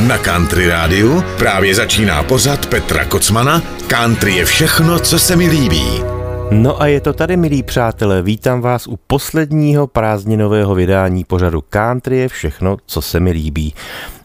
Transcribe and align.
Na 0.00 0.18
Country 0.18 0.68
Rádiu 0.68 1.22
právě 1.38 1.74
začíná 1.74 2.22
pořad 2.22 2.66
Petra 2.66 3.04
Kocmana 3.04 3.62
Country 3.86 4.32
je 4.32 4.44
všechno, 4.44 4.98
co 4.98 5.18
se 5.18 5.36
mi 5.36 5.48
líbí. 5.48 6.02
No 6.50 6.82
a 6.82 6.86
je 6.86 7.00
to 7.00 7.12
tady, 7.12 7.36
milí 7.36 7.62
přátelé, 7.62 8.22
vítám 8.22 8.60
vás 8.60 8.86
u 8.86 8.98
posledního 9.06 9.86
prázdninového 9.86 10.74
vydání 10.74 11.24
pořadu 11.24 11.64
Country 11.70 12.18
je 12.18 12.28
všechno, 12.28 12.76
co 12.86 13.02
se 13.02 13.20
mi 13.20 13.30
líbí. 13.30 13.74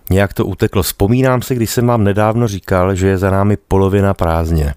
Nějak 0.09 0.33
to 0.33 0.45
uteklo. 0.45 0.83
Vzpomínám 0.83 1.41
si, 1.41 1.55
když 1.55 1.69
jsem 1.69 1.87
vám 1.87 2.03
nedávno 2.03 2.47
říkal, 2.47 2.95
že 2.95 3.07
je 3.07 3.17
za 3.17 3.29
námi 3.29 3.57
polovina 3.67 4.13
prázdně. 4.13 4.73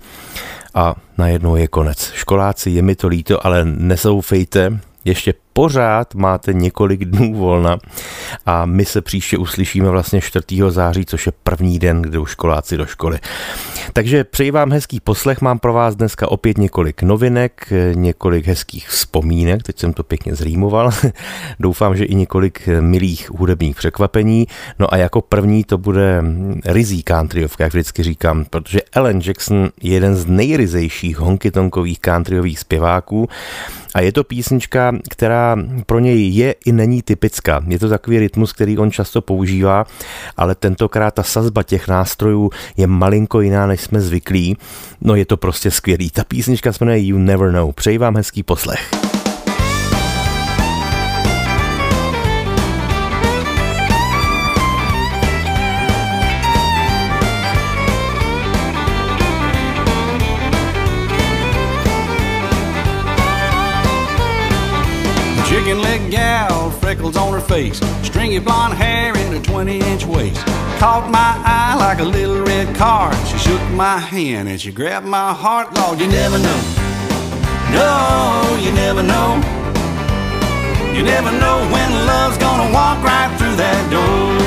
A 0.74 0.94
najednou 1.18 1.56
je 1.56 1.68
konec. 1.68 2.10
Školáci, 2.14 2.70
je 2.70 2.82
mi 2.82 2.94
to 2.94 3.08
líto, 3.08 3.46
ale 3.46 3.64
nesoufejte, 3.64 4.78
ještě 5.04 5.34
pořád 5.52 6.14
máte 6.14 6.52
několik 6.52 7.04
dnů 7.04 7.34
volna 7.34 7.78
a 8.46 8.66
my 8.66 8.84
se 8.84 9.00
příště 9.00 9.38
uslyšíme 9.38 9.88
vlastně 9.88 10.20
4. 10.20 10.44
září, 10.68 11.04
což 11.04 11.26
je 11.26 11.32
první 11.42 11.78
den, 11.78 12.02
kdy 12.02 12.18
už 12.18 12.30
školáci 12.30 12.76
do 12.76 12.86
školy. 12.86 13.18
Takže 13.92 14.24
přeji 14.24 14.50
vám 14.50 14.72
hezký 14.72 15.00
poslech, 15.00 15.40
mám 15.40 15.58
pro 15.58 15.72
vás 15.72 15.96
dneska 15.96 16.30
opět 16.30 16.58
několik 16.58 17.02
novinek, 17.02 17.72
několik 17.94 18.46
hezkých 18.46 18.88
vzpomínek, 18.88 19.62
teď 19.62 19.78
jsem 19.78 19.92
to 19.92 20.02
pěkně 20.02 20.34
zrýmoval, 20.34 20.90
doufám, 21.60 21.96
že 21.96 22.04
i 22.04 22.14
několik 22.14 22.68
milých 22.80 23.30
hudebních 23.30 23.76
překvapení, 23.76 24.46
no 24.78 24.94
a 24.94 24.96
jako 24.96 25.20
první 25.20 25.64
to 25.64 25.78
bude 25.78 26.24
rizí 26.64 27.02
countryovka, 27.02 27.64
jak 27.64 27.72
vždycky 27.72 28.02
říkám, 28.02 28.44
protože 28.44 28.80
Ellen 28.92 29.20
Jackson 29.24 29.68
je 29.82 29.92
jeden 29.92 30.14
z 30.14 30.26
nejryzejších 30.26 31.18
honkytonkových 31.18 32.00
countryových 32.00 32.58
zpěváků 32.58 33.28
a 33.94 34.00
je 34.00 34.12
to 34.12 34.24
písnička, 34.24 34.92
která 35.10 35.41
pro 35.86 35.98
něj 35.98 36.28
je 36.28 36.54
i 36.64 36.72
není 36.72 37.02
typická. 37.02 37.64
Je 37.66 37.78
to 37.78 37.88
takový 37.88 38.18
rytmus, 38.18 38.52
který 38.52 38.78
on 38.78 38.90
často 38.90 39.20
používá, 39.22 39.86
ale 40.36 40.54
tentokrát 40.54 41.14
ta 41.14 41.22
sazba 41.22 41.62
těch 41.62 41.88
nástrojů 41.88 42.50
je 42.76 42.86
malinko 42.86 43.40
jiná, 43.40 43.66
než 43.66 43.80
jsme 43.80 44.00
zvyklí. 44.00 44.56
No 45.00 45.14
je 45.14 45.26
to 45.26 45.36
prostě 45.36 45.70
skvělý. 45.70 46.10
Ta 46.10 46.24
písnička 46.24 46.72
se 46.72 46.84
jmenuje 46.84 47.06
You 47.06 47.18
Never 47.18 47.52
Know. 47.52 47.72
Přeji 47.72 47.98
vám 47.98 48.16
hezký 48.16 48.42
poslech. 48.42 49.11
Freckles 66.92 67.16
on 67.16 67.32
her 67.32 67.40
face, 67.40 67.80
stringy 68.02 68.38
blonde 68.38 68.74
hair 68.74 69.16
and 69.16 69.34
a 69.34 69.40
20 69.40 69.80
inch 69.80 70.04
waist. 70.04 70.44
Caught 70.78 71.10
my 71.10 71.40
eye 71.42 71.74
like 71.78 72.00
a 72.00 72.04
little 72.04 72.42
red 72.44 72.76
car. 72.76 73.14
She 73.24 73.38
shook 73.38 73.62
my 73.70 73.98
hand 73.98 74.46
and 74.46 74.60
she 74.60 74.72
grabbed 74.72 75.06
my 75.06 75.32
heart. 75.32 75.72
Lord, 75.74 75.98
you 75.98 76.06
never 76.06 76.38
know. 76.38 76.60
No, 77.72 78.58
you 78.60 78.72
never 78.72 79.02
know. 79.02 79.40
You 80.94 81.02
never 81.02 81.32
know 81.32 81.66
when 81.72 81.90
love's 82.06 82.36
gonna 82.36 82.70
walk 82.74 83.02
right 83.02 83.34
through 83.38 83.56
that 83.56 83.90
door. 83.90 84.41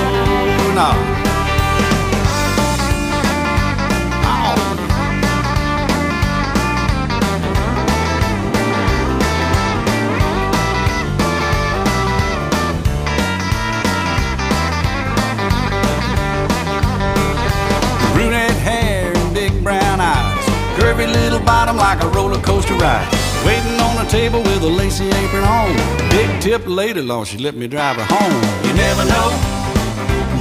Table 24.26 24.42
with 24.42 24.64
a 24.64 24.68
lacy 24.68 25.08
apron 25.08 25.44
on. 25.44 25.76
Big 26.10 26.42
tip 26.42 26.66
lady, 26.66 27.02
Lord, 27.02 27.28
she 27.28 27.38
let 27.38 27.56
me 27.56 27.68
drive 27.68 27.96
her 27.98 28.08
home. 28.10 28.42
You 28.66 28.74
never 28.74 29.06
know. 29.06 29.28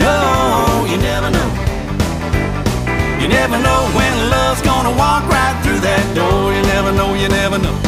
No, 0.04 0.86
you 0.90 0.96
never 0.96 1.30
know. 1.30 1.50
You 3.20 3.28
never 3.28 3.58
know 3.58 3.80
when 3.96 4.30
love's 4.30 4.62
gonna 4.62 4.94
walk 4.96 5.28
right 5.28 5.56
through 5.62 5.80
that 5.80 6.04
door. 6.14 6.54
You 6.54 6.62
never 6.74 6.92
know, 6.92 7.12
you 7.14 7.28
never 7.28 7.58
know. 7.58 7.83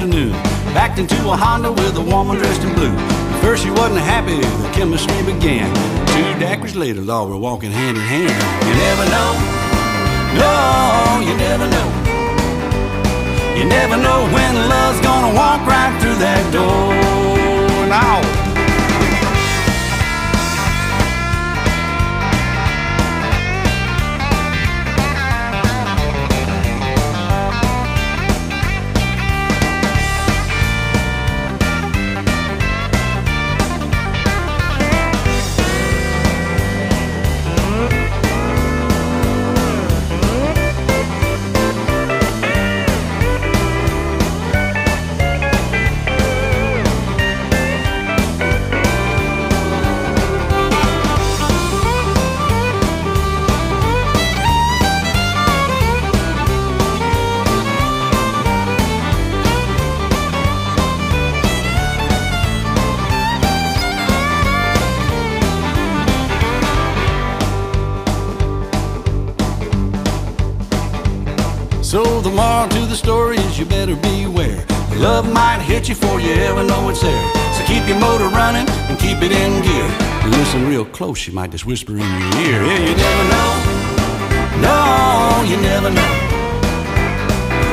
Afternoon. 0.00 0.32
Backed 0.72 0.98
into 0.98 1.16
a 1.28 1.36
Honda 1.36 1.70
with 1.70 1.96
a 1.96 2.00
woman 2.00 2.38
dressed 2.38 2.62
in 2.62 2.74
blue. 2.74 2.94
At 2.94 3.40
first 3.42 3.62
she 3.62 3.70
wasn't 3.70 4.00
happy, 4.00 4.40
the 4.40 4.70
chemistry 4.72 5.22
began. 5.22 5.68
Two 6.06 6.24
daiquiris 6.40 6.74
later, 6.74 7.02
Law, 7.02 7.26
we're 7.28 7.36
walking 7.36 7.70
hand 7.70 7.96
in 7.96 8.02
hand. 8.02 8.32
You 8.66 8.74
never 8.86 9.04
know, 9.14 9.30
no, 10.40 11.20
you 11.26 11.36
never 11.36 11.66
know. 11.68 11.88
You 13.58 13.64
never 13.66 13.96
know 13.96 14.24
when 14.32 14.54
love's 14.68 15.00
gonna 15.00 15.34
walk 15.34 15.60
right 15.66 15.92
through 16.00 16.16
that 16.16 16.52
door. 16.52 17.88
Now. 17.88 18.39
Love 75.00 75.32
might 75.32 75.62
hit 75.62 75.88
you 75.88 75.94
before 75.94 76.20
you 76.20 76.32
ever 76.44 76.62
know 76.62 76.90
it's 76.90 77.00
there. 77.00 77.32
So 77.56 77.64
keep 77.64 77.88
your 77.88 77.98
motor 77.98 78.28
running 78.28 78.68
and 78.68 78.98
keep 78.98 79.16
it 79.22 79.32
in 79.32 79.62
gear. 79.64 79.88
Listen 80.28 80.68
real 80.68 80.84
close, 80.84 81.16
she 81.16 81.32
might 81.32 81.50
just 81.50 81.64
whisper 81.64 81.92
in 81.92 82.04
your 82.04 82.32
ear. 82.44 82.60
Yeah, 82.68 82.80
you 82.84 82.94
never 82.94 83.24
know. 83.32 83.50
No, 84.60 84.76
you 85.48 85.56
never 85.56 85.88
know. 85.88 86.12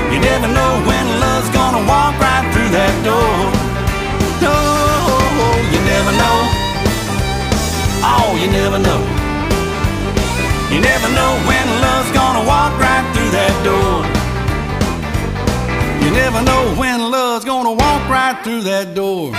You 0.07 0.19
never 0.23 0.47
know 0.47 0.71
when 0.87 1.05
love's 1.19 1.49
gonna 1.51 1.83
walk 1.83 2.15
right 2.15 2.47
through 2.55 2.71
that 2.71 2.95
door. 3.03 3.35
No, 4.39 4.55
you 5.67 5.79
never 5.83 6.13
know. 6.15 6.37
Oh, 8.07 8.39
you 8.39 8.47
never 8.47 8.79
know. 8.79 9.01
You 10.71 10.79
never 10.79 11.09
know 11.11 11.31
when 11.43 11.65
love's 11.83 12.11
never 16.17 16.41
know 16.41 16.73
when 16.75 16.99
love's 17.11 17.45
gonna 17.45 17.71
walk 17.71 18.09
right 18.09 18.43
through 18.43 18.63
that 18.63 18.87
door. 18.93 19.31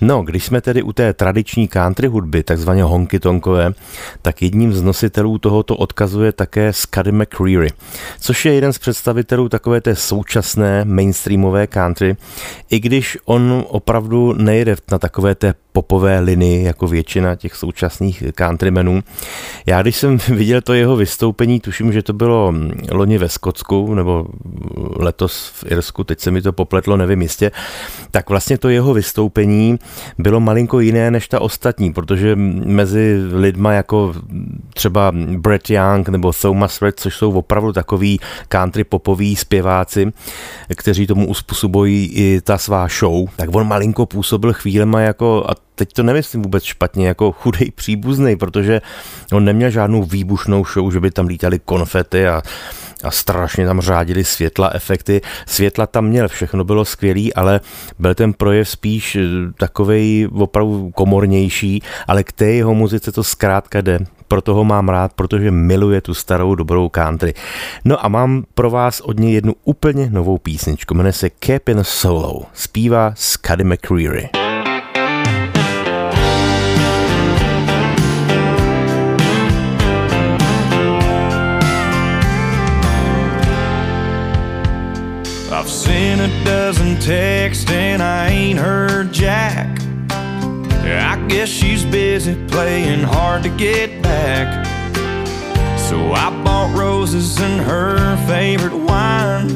No, 0.00 0.22
když 0.22 0.44
jsme 0.44 0.60
tedy 0.60 0.82
u 0.82 0.92
té 0.92 1.12
tradiční 1.12 1.68
country 1.68 2.08
hudby, 2.08 2.42
takzvaně 2.42 2.82
honky 2.82 3.20
tonkové, 3.20 3.72
tak 4.22 4.42
jedním 4.42 4.72
z 4.72 4.82
nositelů 4.82 5.38
tohoto 5.38 5.76
odkazuje 5.76 6.32
také 6.32 6.72
Scuddy 6.72 7.12
McCreery, 7.12 7.68
což 8.20 8.44
je 8.44 8.54
jeden 8.54 8.72
z 8.72 8.78
představitelů 8.78 9.48
takové 9.48 9.80
té 9.80 9.96
současné 9.96 10.84
mainstreamové 10.84 11.66
country, 11.66 12.16
i 12.70 12.80
když 12.80 13.18
on 13.24 13.64
opravdu 13.68 14.32
nejde 14.32 14.76
na 14.92 14.98
takové 14.98 15.34
té 15.34 15.54
popové 15.76 16.20
linii, 16.20 16.64
jako 16.64 16.86
většina 16.86 17.36
těch 17.36 17.54
současných 17.54 18.22
countrymenů. 18.38 19.02
Já 19.66 19.82
když 19.82 19.96
jsem 19.96 20.18
viděl 20.28 20.60
to 20.60 20.74
jeho 20.74 20.96
vystoupení, 20.96 21.60
tuším, 21.60 21.92
že 21.92 22.02
to 22.02 22.12
bylo 22.12 22.54
loni 22.90 23.18
ve 23.18 23.28
Skotsku, 23.28 23.94
nebo 23.94 24.26
letos 24.96 25.52
v 25.54 25.64
Irsku, 25.72 26.04
teď 26.04 26.20
se 26.20 26.30
mi 26.30 26.42
to 26.42 26.52
popletlo, 26.52 26.96
nevím 26.96 27.22
jistě, 27.22 27.50
tak 28.10 28.30
vlastně 28.30 28.58
to 28.58 28.68
jeho 28.68 28.94
vystoupení 28.94 29.78
bylo 30.18 30.40
malinko 30.40 30.80
jiné 30.80 31.10
než 31.10 31.28
ta 31.28 31.40
ostatní, 31.40 31.92
protože 31.92 32.36
mezi 32.64 33.20
lidma 33.32 33.72
jako 33.72 34.14
třeba 34.74 35.12
Brett 35.36 35.70
Young 35.70 36.08
nebo 36.08 36.32
Thomas 36.32 36.82
Red, 36.82 37.00
což 37.00 37.16
jsou 37.16 37.32
opravdu 37.32 37.72
takový 37.72 38.20
country 38.48 38.84
popoví 38.84 39.36
zpěváci, 39.36 40.12
kteří 40.76 41.06
tomu 41.06 41.28
uspůsobují 41.28 42.10
i 42.14 42.40
ta 42.40 42.58
svá 42.58 42.88
show, 42.88 43.28
tak 43.36 43.54
on 43.54 43.68
malinko 43.68 44.06
působil 44.06 44.52
chvílema 44.52 45.00
jako, 45.00 45.44
a 45.48 45.65
teď 45.76 45.92
to 45.92 46.02
nemyslím 46.02 46.42
vůbec 46.42 46.64
špatně, 46.64 47.08
jako 47.08 47.32
chudej 47.32 47.70
příbuzný, 47.70 48.36
protože 48.36 48.80
on 49.32 49.44
neměl 49.44 49.70
žádnou 49.70 50.02
výbušnou 50.02 50.64
show, 50.64 50.92
že 50.92 51.00
by 51.00 51.10
tam 51.10 51.26
lítali 51.26 51.58
konfety 51.58 52.28
a 52.28 52.42
a 53.04 53.10
strašně 53.10 53.66
tam 53.66 53.80
řádili 53.80 54.24
světla, 54.24 54.70
efekty. 54.74 55.20
Světla 55.46 55.86
tam 55.86 56.04
měl, 56.04 56.28
všechno 56.28 56.64
bylo 56.64 56.84
skvělý, 56.84 57.34
ale 57.34 57.60
byl 57.98 58.14
ten 58.14 58.32
projev 58.32 58.68
spíš 58.68 59.16
eh, 59.16 59.22
takovej 59.58 60.28
opravdu 60.32 60.90
komornější, 60.94 61.82
ale 62.06 62.24
k 62.24 62.32
té 62.32 62.46
jeho 62.46 62.74
muzice 62.74 63.12
to 63.12 63.24
zkrátka 63.24 63.80
jde. 63.80 63.98
Proto 64.28 64.54
ho 64.54 64.64
mám 64.64 64.88
rád, 64.88 65.12
protože 65.12 65.50
miluje 65.50 66.00
tu 66.00 66.14
starou 66.14 66.54
dobrou 66.54 66.88
country. 66.88 67.34
No 67.84 68.04
a 68.04 68.08
mám 68.08 68.44
pro 68.54 68.70
vás 68.70 69.00
od 69.00 69.20
něj 69.20 69.32
jednu 69.32 69.54
úplně 69.64 70.10
novou 70.10 70.38
písničku, 70.38 70.94
jmenuje 70.94 71.12
se 71.12 71.30
Capin 71.44 71.78
Solo. 71.82 72.42
Zpívá 72.54 73.12
Scuddy 73.16 73.64
McCreery. 73.64 74.45
Seen 85.86 86.18
a 86.20 86.44
dozen 86.44 86.98
texts 87.00 87.70
and 87.70 88.02
I 88.02 88.28
ain't 88.28 88.58
heard 88.58 89.12
Jack. 89.12 89.80
I 90.84 91.24
guess 91.28 91.48
she's 91.48 91.84
busy 91.84 92.34
playing 92.48 93.02
hard 93.02 93.44
to 93.44 93.48
get 93.50 94.02
back. 94.02 94.66
So 95.78 96.12
I 96.12 96.30
bought 96.42 96.76
roses 96.76 97.40
and 97.40 97.60
her 97.60 98.16
favorite 98.26 98.74
wine, 98.74 99.48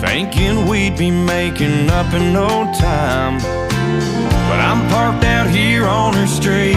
thinking 0.00 0.68
we'd 0.68 0.98
be 0.98 1.10
making 1.10 1.88
up 1.88 2.12
in 2.12 2.32
no 2.32 2.48
time. 2.78 3.38
But 4.48 4.60
I'm 4.60 4.88
parked 4.90 5.24
out 5.24 5.48
here 5.48 5.86
on 5.86 6.12
her 6.14 6.26
street. 6.26 6.76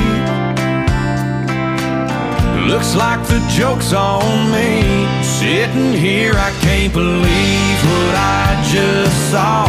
Looks 2.68 2.96
like 2.96 3.22
the 3.28 3.40
joke's 3.56 3.94
on 3.94 4.52
me. 4.52 5.05
Sitting 5.40 5.92
here, 5.92 6.32
I 6.34 6.50
can't 6.62 6.94
believe 6.94 7.80
what 7.92 8.16
I 8.16 8.56
just 8.72 9.32
saw. 9.32 9.68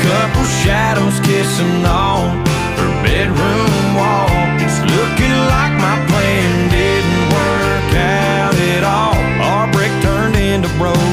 Couple 0.00 0.44
shadows 0.64 1.20
kissing 1.20 1.84
on 1.84 2.40
her 2.80 2.92
bedroom 3.04 3.92
wall. 3.92 4.32
It's 4.56 4.80
looking 4.80 5.36
like 5.52 5.74
my 5.76 6.00
plan 6.08 6.70
didn't 6.72 7.24
work 7.28 7.92
out 7.92 8.56
at 8.72 8.84
all. 8.88 9.14
Our 9.52 9.70
break 9.70 9.92
turned 10.00 10.36
into 10.36 10.68
broke 10.80 11.11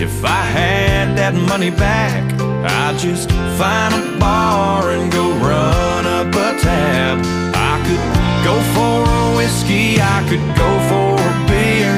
if 0.00 0.24
I 0.24 0.42
had 0.42 1.18
that 1.18 1.34
money 1.34 1.70
back, 1.70 2.22
I'd 2.62 2.98
just 2.98 3.30
find 3.58 3.92
a 3.94 4.18
bar 4.18 4.90
and 4.90 5.10
go 5.10 5.26
run 5.42 6.06
up 6.06 6.28
a 6.28 6.54
tab. 6.62 7.18
I 7.54 7.74
could 7.82 8.04
go 8.46 8.54
for 8.74 9.02
a 9.02 9.36
whiskey, 9.36 9.98
I 9.98 10.22
could 10.30 10.46
go 10.54 10.70
for 10.86 11.18
a 11.18 11.34
beer. 11.50 11.94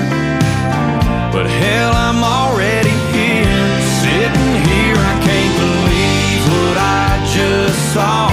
But 1.29 1.45
hell, 1.45 1.93
I'm 1.93 2.25
already 2.25 2.97
here, 3.13 3.69
sitting 4.01 4.53
here. 4.65 4.97
I 4.97 5.17
can't 5.21 5.55
believe 5.61 6.43
what 6.57 6.77
I 6.81 7.21
just 7.37 7.81
saw. 7.93 8.33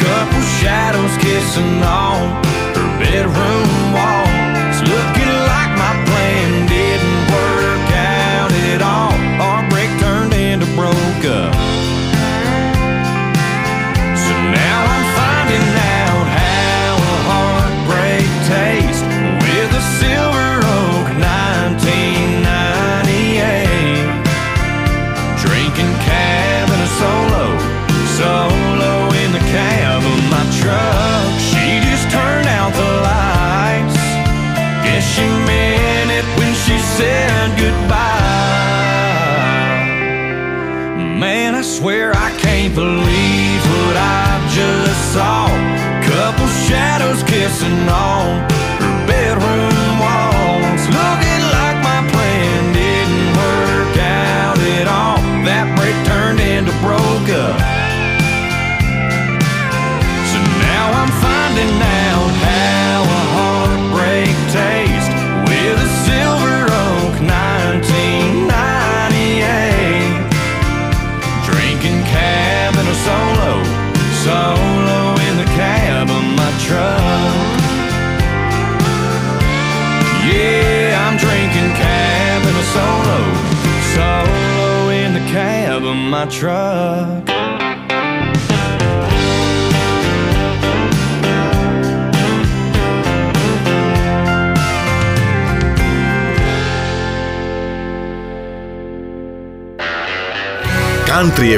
Couple 0.00 0.42
shadows 0.60 1.14
kissing 1.20 1.82
on 1.84 2.40
her 2.76 2.88
bedroom 2.98 3.68
wall. 3.92 4.21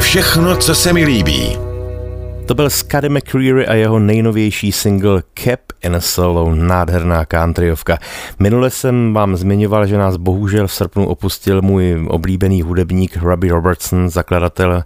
Všechno, 0.05 0.57
co 0.57 0.75
se 0.75 0.93
mi 0.93 1.05
líbí. 1.05 1.74
To 2.47 2.55
byl 2.55 2.71
Scotty 2.71 3.09
McCreery 3.09 3.67
a 3.67 3.75
jeho 3.75 3.99
nejnovější 3.99 4.73
single 4.73 5.23
Cap 5.35 5.61
in 5.83 5.97
a 5.97 6.01
Solo, 6.01 6.55
nádherná 6.55 7.25
countryovka. 7.25 7.99
Minule 8.39 8.71
jsem 8.71 9.15
vám 9.15 9.37
zmiňoval, 9.37 9.87
že 9.87 9.99
nás 9.99 10.17
bohužel 10.17 10.67
v 10.67 10.73
srpnu 10.73 11.07
opustil 11.09 11.63
můj 11.63 12.07
oblíbený 12.09 12.63
hudebník 12.63 13.17
Robbie 13.17 13.53
Robertson, 13.53 14.09
zakladatel 14.09 14.83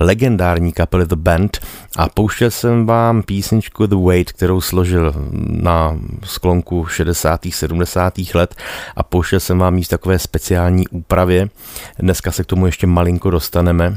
legendární 0.00 0.72
kapely 0.72 1.06
The 1.06 1.16
Band 1.16 1.58
a 1.96 2.08
pouštěl 2.08 2.50
jsem 2.50 2.86
vám 2.86 3.22
písničku 3.22 3.86
The 3.86 3.96
Wait, 3.96 4.32
kterou 4.32 4.60
složil 4.60 5.14
na 5.48 5.98
sklonku 6.24 6.86
60. 6.86 7.40
70. 7.50 8.14
let 8.34 8.54
a 8.96 9.02
pouštěl 9.02 9.40
jsem 9.40 9.58
vám 9.58 9.78
jí 9.78 9.84
takové 9.84 10.18
speciální 10.18 10.88
úpravě. 10.88 11.48
Dneska 11.98 12.32
se 12.32 12.42
k 12.42 12.46
tomu 12.46 12.66
ještě 12.66 12.86
malinko 12.86 13.30
dostaneme. 13.30 13.96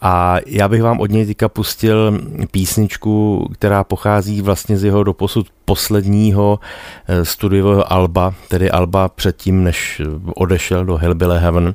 A 0.00 0.36
já 0.46 0.68
bych 0.68 0.82
vám 0.82 1.00
od 1.00 1.10
něj 1.10 1.26
teďka 1.26 1.48
pustil 1.48 2.20
písničku, 2.50 3.48
která 3.52 3.84
pochází 3.84 4.42
vlastně 4.42 4.78
z 4.78 4.84
jeho 4.84 5.04
doposud 5.04 5.46
posledního 5.64 6.60
eh, 7.08 7.24
studiového 7.24 7.92
alba, 7.92 8.34
tedy 8.48 8.70
alba 8.70 9.08
předtím, 9.08 9.64
než 9.64 10.02
odešel 10.34 10.84
do 10.84 10.96
Hellbilly 10.96 11.38
Heaven. 11.38 11.74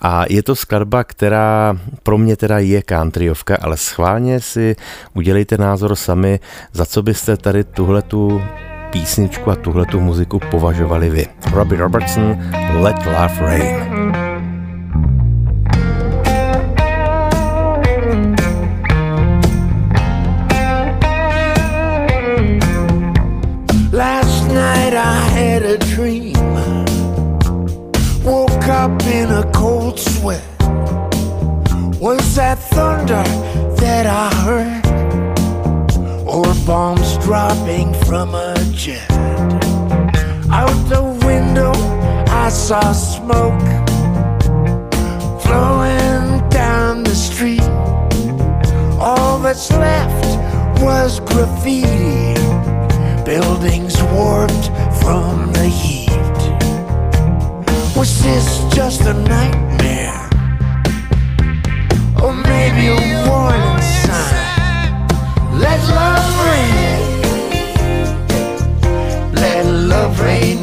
A 0.00 0.24
je 0.28 0.42
to 0.42 0.56
skladba, 0.56 1.04
která 1.04 1.76
pro 2.02 2.18
mě 2.18 2.36
teda 2.36 2.58
je 2.58 2.82
countryovka, 2.88 3.58
ale 3.62 3.76
schválně 3.76 4.40
si 4.40 4.76
udělejte 5.14 5.58
názor 5.58 5.96
sami, 5.96 6.40
za 6.72 6.86
co 6.86 7.02
byste 7.02 7.36
tady 7.36 7.64
tuhletu 7.64 8.42
písničku 8.90 9.50
a 9.50 9.56
tuhletu 9.56 10.00
muziku 10.00 10.40
považovali 10.50 11.10
vy. 11.10 11.26
Robbie 11.52 11.80
Robertson, 11.80 12.38
Let 12.80 12.96
Love 13.06 13.40
Rain. 13.40 14.31
Up 28.82 29.02
in 29.04 29.30
a 29.30 29.48
cold 29.52 29.96
sweat. 29.96 30.42
Was 32.00 32.34
that 32.34 32.58
thunder 32.74 33.22
that 33.76 34.06
I 34.06 34.28
heard? 34.44 34.84
Or 36.26 36.52
bombs 36.66 37.16
dropping 37.18 37.94
from 38.06 38.34
a 38.34 38.56
jet? 38.74 39.08
Out 40.50 40.80
the 40.88 41.04
window, 41.24 41.70
I 42.44 42.48
saw 42.48 42.90
smoke 42.90 43.62
flowing 45.42 46.48
down 46.48 47.04
the 47.04 47.14
street. 47.14 47.68
All 48.98 49.38
that's 49.38 49.70
left 49.70 50.26
was 50.82 51.20
graffiti, 51.20 52.34
buildings 53.24 53.94
warped 54.14 54.66
from 55.00 55.52
the 55.52 55.68
heat. 55.68 56.01
Was 58.02 58.18
this 58.24 58.74
just 58.74 59.02
a 59.02 59.14
nightmare? 59.14 60.28
Or 62.20 62.32
maybe 62.34 62.88
a 62.88 62.96
warning 63.28 63.80
sign? 64.02 65.06
Let 65.64 65.80
love 65.98 66.28
rain. 66.48 67.00
Let 69.32 69.66
love 69.66 70.18
rain 70.18 70.61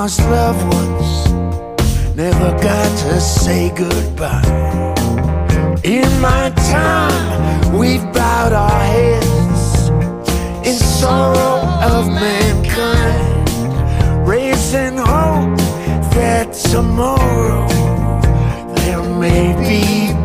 lost 0.00 0.20
loved 0.30 0.64
ones 0.72 2.16
never 2.16 2.50
got 2.62 2.90
to 2.96 3.20
say 3.20 3.70
goodbye. 3.76 4.94
In 5.84 6.08
my 6.22 6.48
time, 6.72 7.78
we've 7.78 8.06
bowed 8.10 8.54
our 8.54 8.80
heads 8.94 9.90
in 10.66 10.76
sorrow 10.76 11.60
of 11.92 12.06
mankind, 12.08 13.46
raising 14.26 14.96
hope 14.96 15.58
that 16.16 16.48
tomorrow 16.72 17.68
there 18.76 19.02
may 19.24 19.52
be 19.68 19.82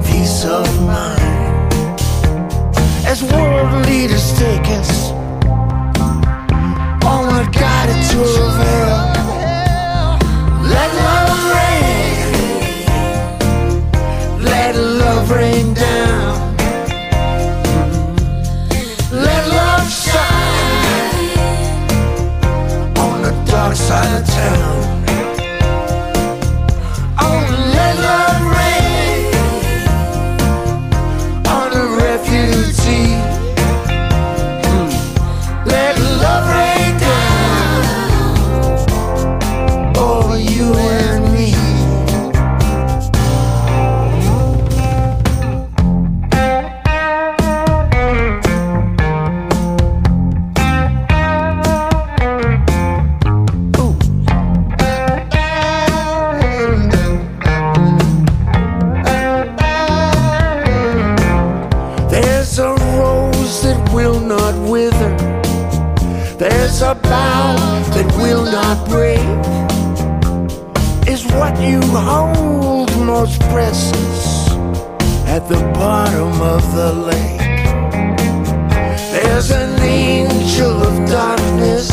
peace 0.10 0.46
of 0.46 0.66
mind. 0.84 1.74
As 3.06 3.22
world 3.22 3.86
leaders 3.88 4.40
take 4.40 4.68
us 4.80 5.12
onward, 7.04 7.52
guided 7.52 8.02
to 8.12 8.24
a 8.24 9.15
let 10.74 10.90
love 11.06 11.40
rain. 11.56 12.32
Let 14.44 14.76
love 14.76 15.32
rain 15.32 15.74
down. 15.74 16.56
Let 19.12 19.48
love 19.48 19.90
shine 19.90 21.30
on 22.98 23.22
the 23.22 23.34
dark 23.52 23.76
side 23.76 24.22
of 24.22 24.28
town. 24.28 24.95
Presence 73.26 74.50
at 75.26 75.50
the 75.50 75.60
bottom 75.74 76.40
of 76.42 76.62
the 76.76 76.94
lake. 76.94 77.66
There's 79.12 79.50
an 79.50 79.80
angel 79.82 80.84
of 80.84 81.10
darkness 81.10 81.90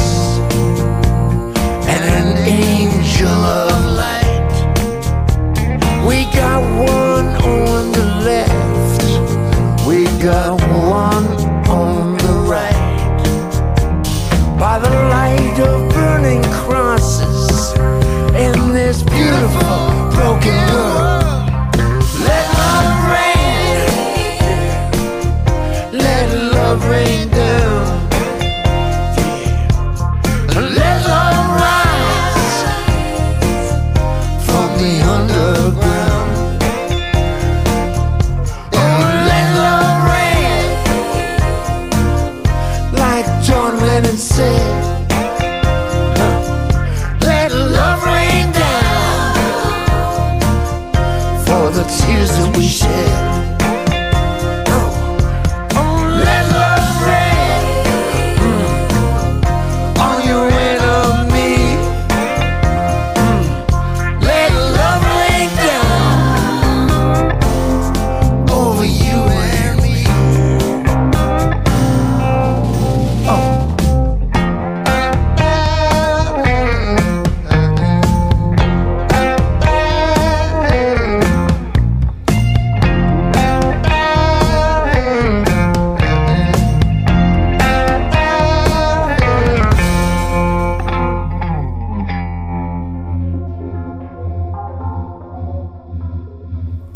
and 1.89 2.05
an 2.05 2.37
angel 2.47 3.29
of 3.29 3.73
light. 3.97 4.53
We 6.07 6.27
got 6.37 6.61
one 6.61 7.29
on 7.43 7.93
the 7.93 8.07
left, 8.29 9.87
we 9.87 10.05
got 10.23 10.51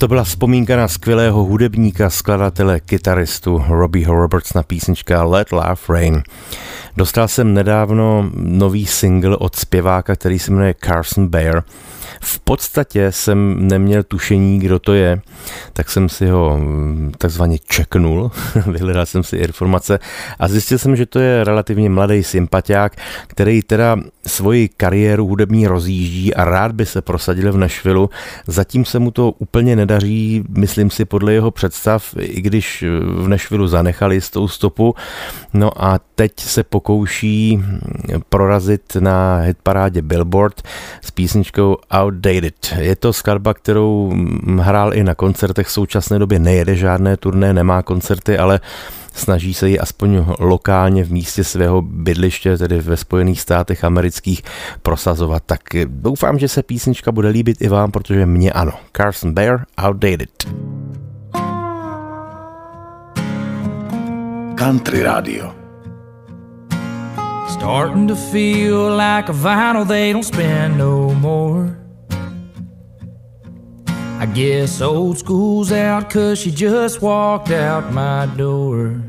To 0.07 0.09
byla 0.09 0.25
vzpomínka 0.25 0.77
na 0.77 0.89
skvělého 0.89 1.45
hudebníka, 1.45 2.11
skladatele, 2.11 2.81
kytaristu 2.81 3.65
Robbieho 3.69 4.15
Roberts 4.15 4.55
na 4.55 4.63
písnička 4.63 5.25
Let 5.25 5.53
Love 5.53 5.77
Rain. 5.89 6.23
Dostal 6.97 7.29
jsem 7.29 7.55
nedávno 7.55 8.31
nový 8.35 8.87
single 8.87 9.37
od 9.37 9.57
zpěváka, 9.57 10.17
který 10.17 10.39
se 10.39 10.51
jmenuje 10.51 10.75
Carson 10.85 11.29
Bear. 11.29 11.63
V 12.29 12.39
podstatě 12.39 13.13
jsem 13.13 13.69
neměl 13.69 14.03
tušení, 14.03 14.59
kdo 14.59 14.79
to 14.79 14.95
je, 14.95 15.21
tak 15.73 15.91
jsem 15.91 16.09
si 16.09 16.27
ho 16.27 16.59
mm, 16.59 17.13
takzvaně 17.19 17.59
čeknul, 17.69 18.31
vyhledal 18.67 19.07
jsem 19.07 19.23
si 19.23 19.37
informace 19.37 19.99
a 20.39 20.49
zjistil 20.49 20.79
jsem, 20.79 20.97
že 20.97 21.07
to 21.07 21.19
je 21.19 21.45
relativně 21.45 21.91
mladý 21.91 22.23
sympatiák, 22.23 22.97
který 23.27 23.63
teda 23.63 23.97
svoji 24.27 24.69
kariéru 24.69 25.27
hudební 25.27 25.67
rozjíždí 25.67 26.35
a 26.35 26.45
rád 26.45 26.73
by 26.73 26.87
se 26.87 27.03
prosadil 27.03 27.53
v 27.53 27.57
Nashvillu. 27.57 28.11
Zatím 28.47 28.85
se 28.85 28.99
mu 28.99 29.11
to 29.11 29.31
úplně 29.31 29.77
nedaří, 29.77 30.45
myslím 30.49 30.91
si 30.91 31.05
podle 31.05 31.33
jeho 31.33 31.51
představ, 31.51 32.15
i 32.19 32.41
když 32.41 32.85
v 33.03 33.29
Nashvillu 33.29 33.67
zanechali 33.67 34.21
s 34.21 34.31
tou 34.31 34.49
stopu. 34.49 34.95
No 35.55 35.85
a 35.85 36.01
teď 36.15 36.33
se 36.37 36.63
pokouší 36.63 37.63
prorazit 38.29 38.97
na 39.01 39.37
hitparádě 39.37 40.03
Billboard 40.03 40.63
s 41.03 41.11
písničkou 41.11 41.77
Outdated. 42.17 42.55
Je 42.79 42.97
to 42.97 43.13
skladba, 43.13 43.55
kterou 43.55 44.13
hrál 44.61 44.95
i 44.95 45.05
na 45.05 45.15
koncertech, 45.15 45.67
v 45.67 45.71
současné 45.71 46.19
době 46.19 46.39
nejede 46.39 46.77
žádné 46.77 47.17
turné, 47.17 47.53
nemá 47.53 47.83
koncerty, 47.83 48.39
ale 48.39 48.61
snaží 49.13 49.55
se 49.55 49.69
ji 49.69 49.79
aspoň 49.79 50.25
lokálně 50.39 51.05
v 51.05 51.13
místě 51.13 51.45
svého 51.45 51.83
bydliště, 51.83 52.59
tedy 52.59 52.81
ve 52.81 52.97
Spojených 52.97 53.41
státech 53.41 53.85
amerických, 53.85 54.43
prosazovat. 54.83 55.43
Tak 55.47 55.61
doufám, 55.85 56.39
že 56.39 56.49
se 56.49 56.63
písnička 56.63 57.13
bude 57.13 57.29
líbit 57.29 57.63
i 57.63 57.69
vám, 57.69 57.91
protože 57.91 58.27
mě 58.27 58.53
ano. 58.53 58.73
Carson 58.97 59.35
Bear, 59.35 59.65
Outdated. 59.87 60.31
Country 64.55 65.03
Radio. 65.03 65.53
Starting 67.49 68.09
to 68.09 68.17
feel 68.17 68.97
like 68.97 69.29
a 69.29 69.33
vinyl 69.33 69.85
they 69.85 70.13
don't 70.13 70.25
spin 70.25 70.79
no 70.79 71.15
more. 71.15 71.86
I 74.19 74.25
guess 74.25 74.81
old 74.81 75.19
school's 75.19 75.71
out 75.71 76.09
cause 76.09 76.39
she 76.39 76.51
just 76.51 77.03
walked 77.03 77.51
out 77.51 77.93
my 77.93 78.25
door. 78.35 79.03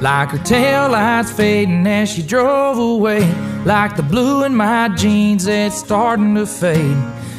Like 0.00 0.28
her 0.28 0.38
tail 0.38 0.88
lights 0.88 1.32
fading 1.32 1.84
as 1.88 2.12
she 2.12 2.22
drove 2.22 2.78
away. 2.78 3.28
Like 3.64 3.96
the 3.96 4.04
blue 4.04 4.44
in 4.44 4.54
my 4.54 4.88
jeans 4.90 5.46
that's 5.46 5.80
starting 5.80 6.36
to 6.36 6.46
fade. 6.46 6.96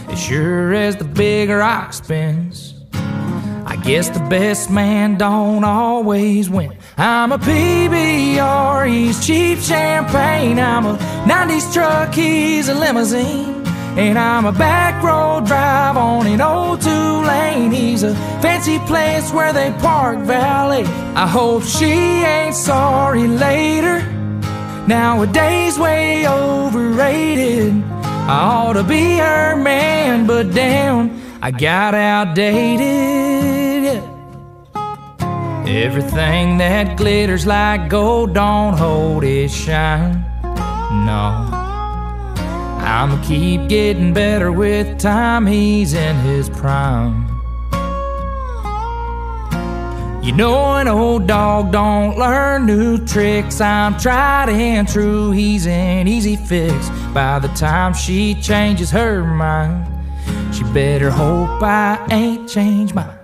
As 0.09 0.21
sure 0.21 0.73
as 0.73 0.97
the 0.97 1.05
big 1.05 1.50
rock 1.50 1.93
spins. 1.93 2.75
I 2.93 3.79
guess 3.85 4.09
the 4.09 4.19
best 4.29 4.69
man 4.69 5.17
don't 5.17 5.63
always 5.63 6.49
win. 6.49 6.77
I'm 6.97 7.32
a 7.32 7.38
PBR, 7.38 8.89
he's 8.89 9.25
cheap 9.25 9.60
champagne. 9.60 10.60
I'm 10.60 10.86
a 10.86 10.97
90s 11.25 11.73
truck, 11.73 12.13
he's 12.13 12.67
a 12.67 12.75
limousine. 12.75 13.61
And 13.97 14.17
I'm 14.17 14.45
a 14.45 14.54
back 14.54 15.04
road 15.04 15.45
drive 15.45 15.97
on 15.97 16.25
an 16.25 16.39
old 16.39 16.82
two 16.82 16.89
lane. 16.89 17.71
He's 17.71 18.04
a 18.04 18.15
fancy 18.41 18.80
place 18.80 19.34
where 19.34 19.51
they 19.51 19.71
park 19.80 20.19
valet. 20.19 20.86
I 21.15 21.27
hope 21.27 21.63
she 21.63 21.91
ain't 22.23 22.56
sorry 22.56 23.27
later. 23.27 24.01
Nowadays, 24.88 25.77
way 25.77 26.27
overrated. 26.27 27.84
I 27.93 28.39
ought 28.43 28.73
to 28.73 28.84
be 28.84 29.17
her 29.17 29.58
man, 29.58 30.25
but 30.25 30.54
damn, 30.54 31.21
I 31.41 31.51
got 31.51 31.93
outdated. 31.93 32.91
Everything 35.67 36.58
that 36.58 36.97
glitters 36.97 37.45
like 37.45 37.89
gold 37.89 38.34
don't 38.34 38.77
hold 38.77 39.23
its 39.23 39.54
shine. 39.54 40.23
No. 41.06 41.50
I'ma 42.84 43.22
keep 43.24 43.70
getting 43.70 44.13
better 44.13 44.52
with 44.52 45.00
time, 45.00 45.46
he's 45.46 45.94
in 45.94 46.15
his 46.17 46.50
prime. 46.50 47.28
You 50.24 50.32
know, 50.34 50.76
an 50.76 50.88
old 50.88 51.26
dog 51.26 51.72
don't 51.72 52.15
learn 52.15 52.67
new 52.67 53.04
tricks. 53.06 53.60
I'm 53.60 53.98
tried 53.98 54.50
and 54.50 54.88
true, 54.88 55.32
he's 55.32 55.65
an 55.65 56.08
easy 56.08 56.36
fix. 56.36 56.89
By 57.12 57.39
the 57.39 57.48
time 57.50 57.94
she 57.94 58.36
changes 58.36 58.91
her 58.91 59.24
mind, 59.24 59.88
she 60.54 60.63
better 60.65 61.10
hope 61.10 61.63
I 61.63 62.06
ain't 62.12 62.48
changed 62.48 62.94
mine. 62.94 63.17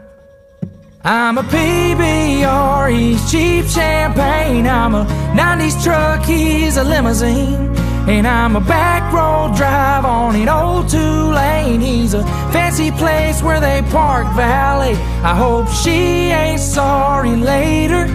I'm 1.04 1.38
a 1.38 1.44
PBR, 1.44 2.92
he's 2.92 3.32
cheap 3.32 3.66
champagne. 3.66 4.66
I'm 4.66 4.96
a 4.96 5.06
90s 5.36 5.84
truck, 5.84 6.26
he's 6.26 6.78
a 6.78 6.84
limousine. 6.84 7.77
And 8.08 8.26
I'm 8.26 8.56
a 8.56 8.62
back 8.62 9.12
road 9.12 9.58
drive 9.58 10.06
on 10.06 10.34
an 10.38 10.48
old 10.48 10.88
two 10.88 10.98
lane. 11.34 11.82
He's 11.82 12.14
a 12.14 12.24
fancy 12.54 12.90
place 12.90 13.44
where 13.44 13.60
they 13.60 13.82
park 13.92 14.28
valet. 14.34 14.94
I 15.24 15.36
hope 15.36 15.68
she 15.68 16.32
ain't 16.32 16.62
sorry 16.62 17.36
later. 17.36 18.08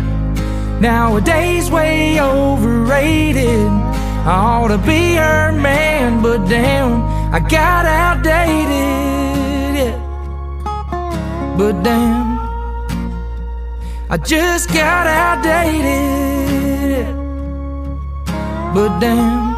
Nowadays, 0.81 1.71
way 1.71 2.19
overrated. 2.19 3.69
I 4.25 4.31
ought 4.31 4.69
to 4.69 4.79
be 4.79 5.15
her 5.17 5.53
man, 5.53 6.23
but 6.23 6.49
damn, 6.49 7.03
I 7.35 7.41
got 7.41 7.85
outdated. 7.85 8.73
Yeah. 9.77 9.97
But 11.59 11.83
damn, 11.83 12.39
I 14.09 14.17
just 14.17 14.69
got 14.73 15.07
outdated. 15.07 15.85
But 18.75 18.99
damn. 18.99 19.52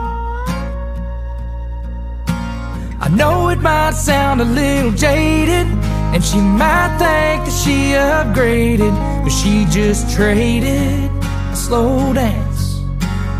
Know 3.16 3.48
it 3.48 3.60
might 3.60 3.92
sound 3.92 4.40
a 4.40 4.44
little 4.44 4.92
jaded, 4.92 5.66
and 6.12 6.24
she 6.24 6.38
might 6.38 6.96
think 6.98 7.44
that 7.46 7.60
she 7.64 7.92
upgraded, 7.92 8.92
but 9.22 9.30
she 9.30 9.64
just 9.70 10.14
traded 10.14 11.10
a 11.52 11.56
slow 11.56 12.12
dance 12.12 12.80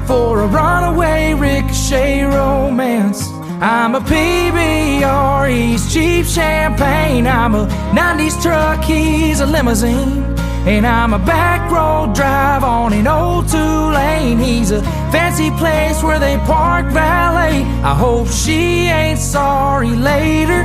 for 0.06 0.42
a 0.42 0.46
runaway 0.46 1.34
ricochet 1.34 2.22
romance. 2.22 3.26
I'm 3.60 3.94
a 3.94 4.00
PBR, 4.00 5.50
he's 5.50 5.92
cheap 5.92 6.26
champagne. 6.26 7.26
I'm 7.26 7.54
a 7.54 7.66
90s 7.94 8.42
truck, 8.42 8.84
he's 8.84 9.40
a 9.40 9.46
limousine. 9.46 10.23
And 10.66 10.86
I'm 10.86 11.12
a 11.12 11.18
back 11.18 11.70
road 11.70 12.14
drive 12.14 12.64
on 12.64 12.94
an 12.94 13.06
old 13.06 13.48
two 13.48 13.58
lane. 13.58 14.38
He's 14.38 14.70
a 14.70 14.80
fancy 15.12 15.50
place 15.50 16.02
where 16.02 16.18
they 16.18 16.38
park 16.46 16.86
valet. 16.86 17.62
I 17.82 17.94
hope 17.94 18.28
she 18.28 18.86
ain't 18.86 19.18
sorry 19.18 19.90
later. 19.90 20.64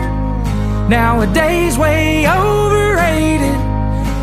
Nowadays, 0.88 1.78
way 1.78 2.26
overrated. 2.26 3.56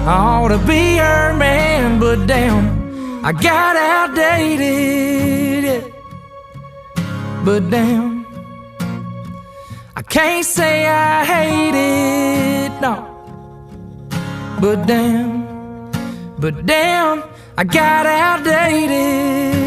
I 0.08 0.16
ought 0.16 0.48
to 0.48 0.58
be 0.66 0.96
her 0.96 1.36
man, 1.36 2.00
but 2.00 2.26
damn, 2.26 3.22
I 3.22 3.32
got 3.32 3.76
outdated. 3.76 5.92
But 7.44 7.68
damn, 7.68 8.24
I 9.94 10.00
can't 10.00 10.44
say 10.44 10.86
I 10.86 11.24
hate 11.24 11.74
it, 11.74 12.80
no. 12.80 13.12
But 14.58 14.86
damn. 14.86 15.35
But 16.38 16.66
damn, 16.66 17.24
I 17.56 17.64
got 17.64 18.04
outdated. 18.06 19.65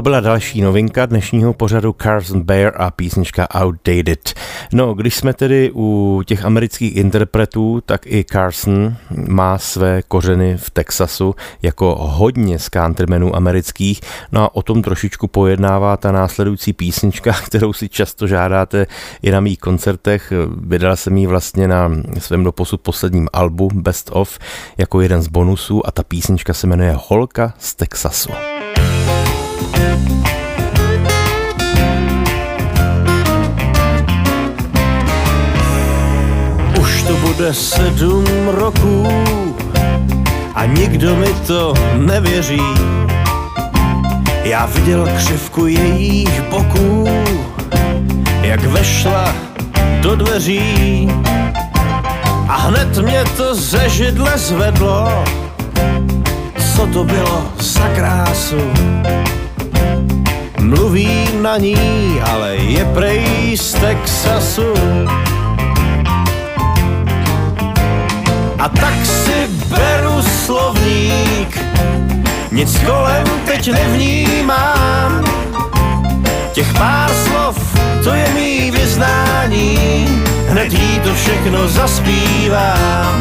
To 0.00 0.02
byla 0.02 0.20
další 0.20 0.60
novinka 0.60 1.06
dnešního 1.06 1.52
pořadu 1.52 1.94
Carson 2.02 2.40
Bear 2.40 2.72
a 2.76 2.90
písnička 2.90 3.48
Outdated. 3.62 4.34
No, 4.72 4.94
když 4.94 5.16
jsme 5.16 5.34
tedy 5.34 5.70
u 5.74 6.22
těch 6.26 6.44
amerických 6.44 6.96
interpretů, 6.96 7.82
tak 7.86 8.06
i 8.06 8.24
Carson 8.24 8.96
má 9.28 9.58
své 9.58 10.02
kořeny 10.02 10.56
v 10.56 10.70
Texasu 10.70 11.34
jako 11.62 11.96
hodně 12.00 12.58
z 12.58 12.68
countrymenů 12.70 13.36
amerických. 13.36 14.00
No 14.32 14.42
a 14.42 14.54
o 14.54 14.62
tom 14.62 14.82
trošičku 14.82 15.26
pojednává 15.26 15.96
ta 15.96 16.12
následující 16.12 16.72
písnička, 16.72 17.32
kterou 17.46 17.72
si 17.72 17.88
často 17.88 18.26
žádáte 18.26 18.86
i 19.22 19.30
na 19.30 19.40
mých 19.40 19.58
koncertech. 19.58 20.32
Vydala 20.56 20.96
jsem 20.96 21.16
ji 21.16 21.26
vlastně 21.26 21.68
na 21.68 21.90
svém 22.18 22.44
doposud 22.44 22.80
posledním 22.80 23.28
albu 23.32 23.68
Best 23.74 24.10
of 24.12 24.38
jako 24.78 25.00
jeden 25.00 25.22
z 25.22 25.28
bonusů 25.28 25.86
a 25.86 25.90
ta 25.90 26.02
písnička 26.02 26.54
se 26.54 26.66
jmenuje 26.66 26.96
Holka 27.08 27.54
z 27.58 27.74
Texasu. 27.74 28.30
Už 36.80 37.02
to 37.02 37.14
bude 37.14 37.54
sedm 37.54 38.24
roků 38.48 39.08
a 40.54 40.64
nikdo 40.64 41.16
mi 41.16 41.34
to 41.46 41.74
nevěří. 41.96 42.62
Já 44.44 44.66
viděl 44.66 45.08
křivku 45.16 45.66
jejich 45.66 46.42
boků, 46.50 47.08
jak 48.42 48.64
vešla 48.64 49.34
do 50.00 50.16
dveří 50.16 51.08
a 52.48 52.56
hned 52.56 52.98
mě 52.98 53.24
to 53.36 53.54
ze 53.54 53.88
židle 53.88 54.38
zvedlo. 54.38 55.24
Co 56.74 56.86
to 56.86 57.04
bylo 57.04 57.42
za 57.58 57.88
krásu? 57.88 58.56
Mluví 60.70 61.28
na 61.42 61.56
ní, 61.56 61.74
ale 62.30 62.56
je 62.56 62.84
prej 62.84 63.58
z 63.58 63.74
Texasu. 63.74 64.70
A 68.58 68.68
tak 68.68 68.94
si 69.02 69.50
beru 69.66 70.22
slovník, 70.22 71.58
nic 72.52 72.78
kolem 72.86 73.26
teď 73.46 73.72
nevnímám. 73.72 75.24
Těch 76.52 76.72
pár 76.72 77.10
slov, 77.10 77.58
to 78.04 78.14
je 78.14 78.28
mý 78.34 78.70
vyznání, 78.70 79.78
hned 80.48 80.72
jí 80.72 81.00
to 81.00 81.14
všechno 81.14 81.68
zaspívám. 81.68 83.18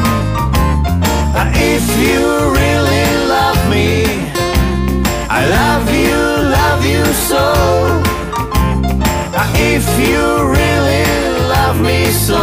A 1.33 1.49
if 1.53 1.97
you 1.97 2.53
really 2.53 3.05
love 3.25 3.69
me, 3.69 4.05
I 5.29 5.45
love 5.49 5.89
you, 5.89 6.28
you 6.91 7.05
so. 7.13 7.45
If 9.55 9.85
you 9.99 10.23
really 10.57 11.05
love 11.53 11.77
me 11.81 12.11
so, 12.11 12.41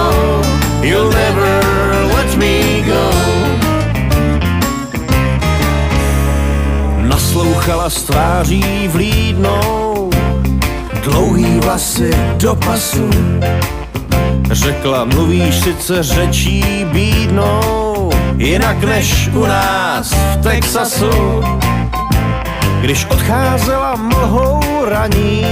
you'll 0.82 1.10
never 1.10 1.52
let 2.16 2.30
me 2.38 2.82
go. 2.86 3.06
Naslouchala 7.08 7.90
s 7.90 8.02
tváří 8.02 8.88
vlídnou, 8.88 10.10
dlouhý 11.04 11.60
vlasy 11.60 12.10
do 12.36 12.54
pasu. 12.54 13.10
Řekla, 14.50 15.04
mluvíš 15.04 15.54
sice 15.54 16.02
řečí 16.02 16.86
bídnou, 16.92 18.10
jinak 18.36 18.84
než 18.84 19.28
u 19.34 19.46
nás 19.46 20.12
v 20.12 20.36
Texasu. 20.42 21.10
Když 22.86 23.04
odcházela 23.04 23.96
mlhou 23.96 24.60
raní, 24.84 25.44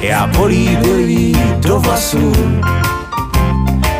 já 0.00 0.26
políbil 0.26 0.98
jí 0.98 1.36
do 1.56 1.80
vlasů. 1.80 2.32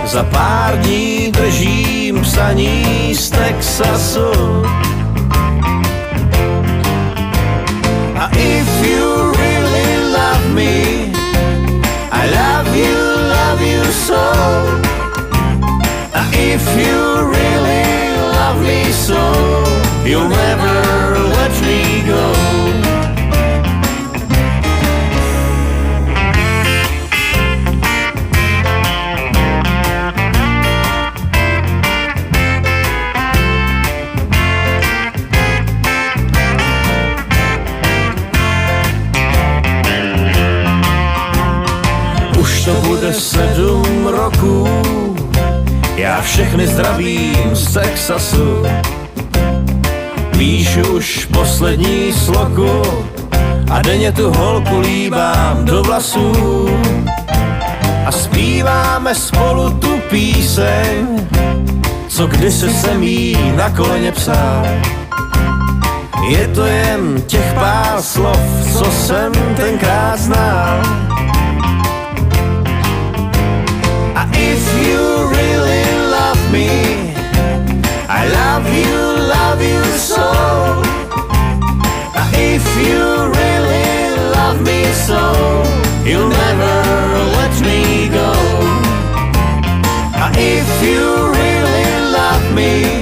Za 0.05 0.23
pár 0.23 0.79
dní 0.79 1.33
držím 1.33 2.21
psaní 2.23 3.15
z 3.15 3.31
Texasu. 3.31 4.33
A 8.17 8.29
if 8.33 8.87
you 8.87 9.33
really 9.33 10.13
love 10.13 10.49
me, 10.49 11.13
I 12.11 12.31
love 12.31 12.79
you, 12.79 12.97
love 13.29 13.67
you 13.67 13.93
so. 13.93 14.33
A 16.15 16.25
if 16.33 16.77
you 16.77 17.31
really 17.31 18.17
love 18.33 18.63
me 18.63 18.93
so, 18.93 19.59
you'll 20.09 20.29
never 20.29 21.19
let 21.37 21.55
me 21.63 22.07
go. 22.07 22.49
Sedm 43.13 44.07
roků, 44.07 44.69
já 45.97 46.21
všechny 46.21 46.67
zdravím 46.67 47.57
z 47.57 47.73
Texasu. 47.73 48.65
Píšu 50.39 50.81
už 50.81 51.25
poslední 51.25 52.13
sloku 52.13 52.83
a 53.71 53.83
denně 53.83 54.13
tu 54.13 54.31
holku 54.31 54.81
líbám 54.81 55.65
do 55.65 55.83
vlasů. 55.83 56.33
A 58.07 58.13
zpíváme 58.13 59.15
spolu 59.15 59.71
tu 59.71 59.99
píseň, 60.11 61.27
co 62.09 62.27
kdysi 62.27 62.71
jsem 62.71 63.03
jí 63.03 63.53
na 63.57 63.71
koleně 63.71 64.13
psal. 64.13 64.67
Je 66.29 66.49
to 66.49 66.67
jen 66.67 67.23
těch 67.27 67.53
pár 67.55 68.03
slov, 68.03 68.41
co 68.73 68.85
jsem 68.85 69.33
tenkrát 69.57 70.19
znal. 70.19 70.83
A 74.15 74.29
if 74.33 74.87
you 74.87 75.31
really 75.31 75.85
love 76.11 76.51
me, 76.51 76.69
I 78.09 78.29
love 78.29 78.79
you, 78.79 79.08
love 79.59 79.67
you 79.67 79.99
so. 79.99 80.83
If 82.33 82.65
you 82.87 83.03
really 83.39 84.31
love 84.31 84.61
me 84.63 84.85
so, 84.93 85.63
you'll 86.05 86.29
never 86.29 86.75
let 87.39 87.55
me 87.63 88.09
go. 88.09 88.33
If 90.41 90.83
you 90.83 91.33
really 91.33 91.91
love 92.13 92.55
me, 92.55 92.98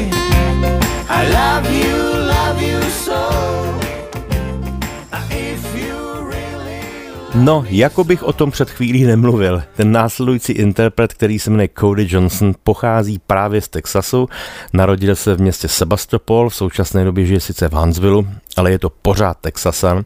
No, 7.39 7.65
jako 7.69 8.05
bych 8.05 8.23
o 8.23 8.33
tom 8.33 8.51
před 8.51 8.71
chvílí 8.71 9.05
nemluvil. 9.05 9.63
Ten 9.77 9.93
následující 9.93 10.53
interpret, 10.53 11.15
který 11.15 11.39
se 11.39 11.51
jmenuje 11.51 11.69
Cody 11.81 12.07
Johnson, 12.11 12.55
pochází 12.65 13.21
právě 13.27 13.61
z 13.61 13.69
Texasu. 13.69 14.29
Narodil 14.73 15.17
se 15.17 15.35
v 15.35 15.41
městě 15.41 15.69
Sebastopol, 15.69 16.51
v 16.51 16.55
současné 16.55 17.05
době 17.05 17.27
žije 17.27 17.41
sice 17.41 17.69
v 17.69 17.73
Huntsville, 17.73 18.25
ale 18.57 18.71
je 18.71 18.79
to 18.79 18.91
pořád 18.91 19.39
Texasan. 19.41 20.05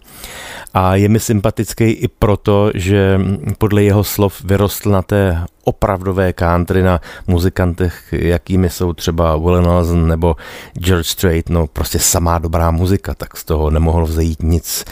A 0.74 0.94
je 0.94 1.08
mi 1.08 1.20
sympatický 1.20 1.84
i 1.84 2.08
proto, 2.08 2.70
že 2.74 3.20
podle 3.58 3.82
jeho 3.82 4.04
slov 4.04 4.44
vyrostl 4.44 4.90
na 4.90 5.02
té 5.02 5.44
opravdové 5.64 6.32
country 6.32 6.82
na 6.82 7.00
muzikantech, 7.26 8.04
jakými 8.12 8.70
jsou 8.70 8.92
třeba 8.92 9.36
Willie 9.36 9.62
Nelson 9.62 10.08
nebo 10.08 10.36
George 10.78 11.06
Strait, 11.06 11.48
no 11.48 11.66
prostě 11.66 11.98
samá 11.98 12.38
dobrá 12.38 12.70
muzika, 12.70 13.14
tak 13.14 13.36
z 13.36 13.44
toho 13.44 13.70
nemohlo 13.70 14.06
vzejít 14.06 14.42
nic 14.42 14.84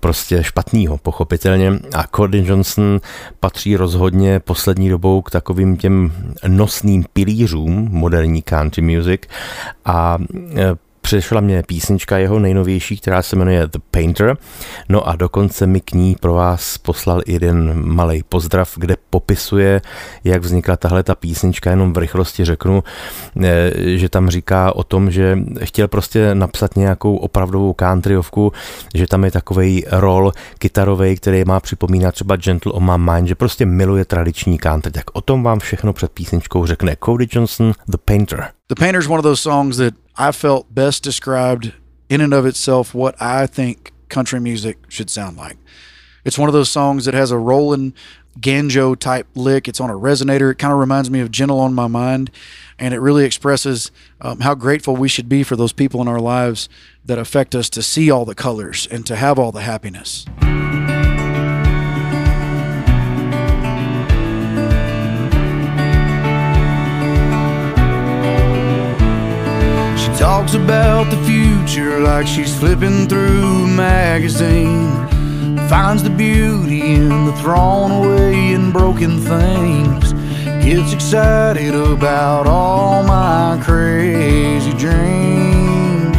prostě 0.00 0.44
špatného, 0.44 0.98
pochopitelně. 0.98 1.72
A 1.94 2.04
Cody 2.16 2.44
Johnson 2.46 3.00
patří 3.40 3.76
rozhodně 3.76 4.40
poslední 4.40 4.88
dobou 4.88 5.22
k 5.22 5.30
takovým 5.30 5.76
těm 5.76 6.12
nosným 6.46 7.04
pilířům 7.12 7.88
moderní 7.90 8.42
country 8.42 8.82
music 8.82 9.20
a 9.84 10.18
e, 10.56 10.87
Přišla 11.08 11.40
mě 11.40 11.62
písnička 11.62 12.18
jeho 12.18 12.38
nejnovější, 12.38 12.96
která 12.96 13.22
se 13.22 13.36
jmenuje 13.36 13.66
The 13.66 13.78
Painter. 13.90 14.36
No 14.88 15.08
a 15.08 15.16
dokonce 15.16 15.66
mi 15.66 15.80
k 15.80 15.92
ní 15.92 16.16
pro 16.20 16.34
vás 16.34 16.78
poslal 16.78 17.22
jeden 17.26 17.86
malý 17.86 18.22
pozdrav, 18.28 18.72
kde 18.76 18.96
popisuje, 19.10 19.80
jak 20.24 20.42
vznikla 20.42 20.76
tahle 20.76 21.02
ta 21.02 21.14
písnička, 21.14 21.70
jenom 21.70 21.92
v 21.92 21.98
rychlosti 21.98 22.44
řeknu, 22.44 22.82
eh, 23.42 23.70
že 23.76 24.08
tam 24.08 24.28
říká 24.28 24.76
o 24.76 24.82
tom, 24.82 25.10
že 25.10 25.38
chtěl 25.64 25.88
prostě 25.88 26.34
napsat 26.34 26.76
nějakou 26.76 27.16
opravdovou 27.16 27.74
countryovku, 27.80 28.52
že 28.94 29.06
tam 29.06 29.24
je 29.24 29.30
takový 29.30 29.84
rol 29.90 30.32
kytarový, 30.58 31.16
který 31.16 31.44
má 31.44 31.60
připomínat 31.60 32.14
třeba 32.14 32.36
Gentle 32.36 32.72
on 32.72 32.84
My 32.84 33.12
Mind, 33.12 33.28
že 33.28 33.34
prostě 33.34 33.66
miluje 33.66 34.04
tradiční 34.04 34.58
country. 34.58 34.92
Tak 34.92 35.04
o 35.12 35.20
tom 35.20 35.42
vám 35.42 35.58
všechno 35.58 35.92
před 35.92 36.12
písničkou 36.12 36.66
řekne 36.66 36.96
Cody 37.04 37.26
Johnson, 37.32 37.72
The 37.86 37.98
Painter. 38.04 38.57
The 38.68 38.76
Painter 38.76 38.98
is 38.98 39.08
one 39.08 39.18
of 39.18 39.24
those 39.24 39.40
songs 39.40 39.78
that 39.78 39.94
I 40.14 40.30
felt 40.30 40.74
best 40.74 41.02
described 41.02 41.72
in 42.10 42.20
and 42.20 42.34
of 42.34 42.44
itself 42.44 42.94
what 42.94 43.20
I 43.20 43.46
think 43.46 43.92
country 44.10 44.40
music 44.40 44.76
should 44.88 45.08
sound 45.08 45.38
like. 45.38 45.56
It's 46.22 46.36
one 46.36 46.50
of 46.50 46.52
those 46.52 46.68
songs 46.68 47.06
that 47.06 47.14
has 47.14 47.30
a 47.30 47.38
rolling 47.38 47.94
banjo 48.36 48.94
type 48.94 49.26
lick. 49.34 49.68
It's 49.68 49.80
on 49.80 49.88
a 49.88 49.94
resonator. 49.94 50.52
It 50.52 50.58
kind 50.58 50.70
of 50.70 50.78
reminds 50.78 51.10
me 51.10 51.20
of 51.20 51.30
Gentle 51.30 51.58
on 51.60 51.72
My 51.72 51.86
Mind. 51.86 52.30
And 52.78 52.92
it 52.92 52.98
really 52.98 53.24
expresses 53.24 53.90
um, 54.20 54.40
how 54.40 54.54
grateful 54.54 54.94
we 54.94 55.08
should 55.08 55.30
be 55.30 55.42
for 55.42 55.56
those 55.56 55.72
people 55.72 56.02
in 56.02 56.08
our 56.08 56.20
lives 56.20 56.68
that 57.06 57.18
affect 57.18 57.54
us 57.54 57.70
to 57.70 57.82
see 57.82 58.10
all 58.10 58.26
the 58.26 58.34
colors 58.34 58.86
and 58.90 59.06
to 59.06 59.16
have 59.16 59.38
all 59.38 59.50
the 59.50 59.62
happiness. 59.62 60.26
She 70.08 70.18
talks 70.24 70.54
about 70.54 71.10
the 71.10 71.22
future 71.24 72.00
like 72.00 72.26
she's 72.26 72.58
flipping 72.58 73.08
through 73.08 73.64
a 73.64 73.66
magazine. 73.66 75.06
Finds 75.68 76.02
the 76.02 76.08
beauty 76.08 76.94
in 76.94 77.26
the 77.26 77.32
thrown 77.34 77.90
away 77.90 78.54
and 78.54 78.72
broken 78.72 79.20
things. 79.20 80.14
Gets 80.64 80.94
excited 80.94 81.74
about 81.74 82.46
all 82.46 83.02
my 83.02 83.60
crazy 83.62 84.72
dreams. 84.72 86.16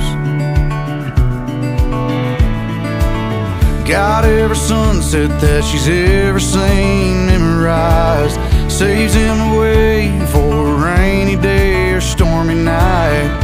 Got 3.90 4.24
every 4.24 4.56
sunset 4.56 5.30
that 5.42 5.64
she's 5.64 5.88
ever 5.88 6.40
seen 6.40 7.26
memorized. 7.26 8.40
Saves 8.72 9.16
him 9.16 9.40
away 9.52 10.24
for 10.28 10.76
a 10.76 10.96
rainy 10.96 11.36
day 11.36 11.92
or 11.94 12.02
stormy 12.02 12.54
night. 12.54 13.39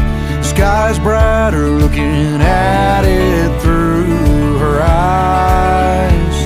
Sky's 0.56 0.98
brighter 1.00 1.68
looking 1.68 2.40
at 2.40 3.04
it 3.04 3.62
through 3.62 4.58
her 4.58 4.80
eyes. 4.82 6.38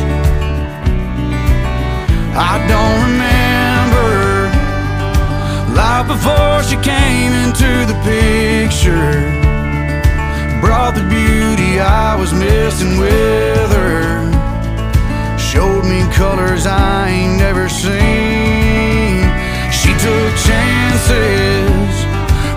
I 2.34 2.58
don't 2.66 3.02
remember 3.06 4.50
life 5.76 6.08
before 6.08 6.64
she 6.64 6.76
came 6.82 7.34
into 7.46 7.86
the 7.86 7.94
picture. 8.02 9.14
Brought 10.60 10.96
the 10.96 11.06
beauty 11.08 11.80
I 11.80 12.16
was 12.16 12.34
missing 12.34 12.98
with 12.98 13.72
her. 13.78 15.38
Showed 15.38 15.86
me 15.86 16.02
colors 16.16 16.66
I 16.66 17.10
ain't 17.10 17.38
never 17.38 17.70
seen. 17.70 19.22
She 19.70 19.94
took 20.02 20.34
chances 20.50 21.94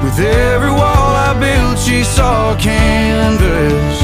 with 0.03 0.19
every 0.19 0.71
wall 1.57 1.77
She 1.77 2.05
saw 2.05 2.57
canvas. 2.59 4.03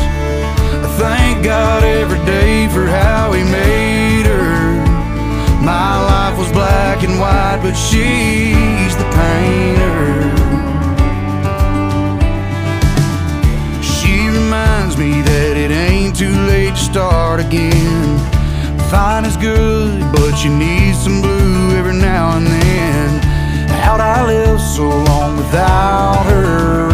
I 0.84 0.88
thank 0.98 1.44
God 1.44 1.84
every 1.84 2.18
day 2.24 2.68
for 2.68 2.86
how 2.86 3.32
He 3.32 3.42
made 3.44 4.26
her. 4.26 5.64
My 5.64 6.00
life 6.12 6.38
was 6.38 6.50
black 6.52 7.02
and 7.02 7.18
white, 7.18 7.60
but 7.62 7.74
she's 7.74 8.94
the 8.96 9.08
painter. 9.20 10.04
She 13.82 14.28
reminds 14.28 14.96
me 14.96 15.22
that 15.22 15.56
it 15.56 15.70
ain't 15.70 16.16
too 16.16 16.36
late 16.46 16.74
to 16.74 16.84
start 16.92 17.40
again. 17.40 18.18
Fine 18.90 19.24
is 19.24 19.36
good, 19.36 20.00
but 20.12 20.44
you 20.44 20.50
need 20.50 20.94
some 20.94 21.20
blue 21.20 21.76
every 21.76 21.94
now 21.94 22.36
and 22.36 22.46
then. 22.46 23.20
How'd 23.82 24.00
I 24.00 24.26
live 24.26 24.60
so 24.60 24.88
long 24.88 25.36
without 25.36 26.24
her 26.26 26.87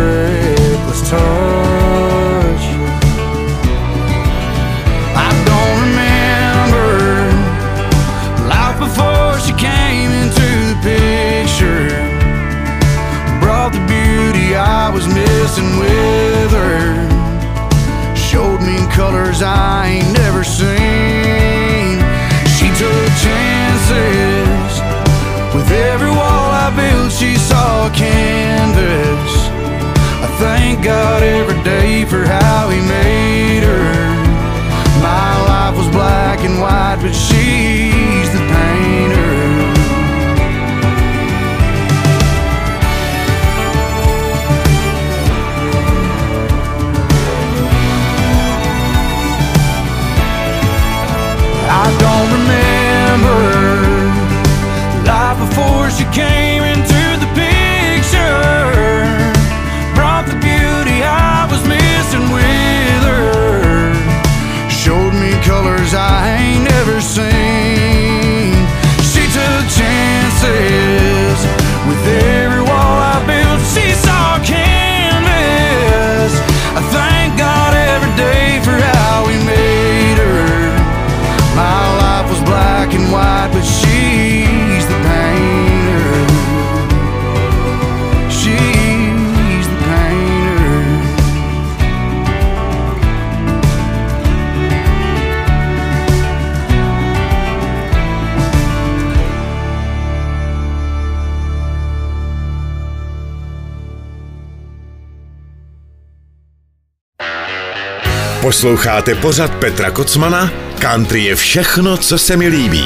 Posloucháte 108.64 109.14
pořad 109.14 109.54
Petra 109.54 109.90
Kocmana? 109.90 110.50
Country 110.80 111.24
je 111.24 111.34
všechno, 111.34 111.96
co 111.96 112.18
se 112.18 112.36
mi 112.36 112.48
líbí. 112.48 112.84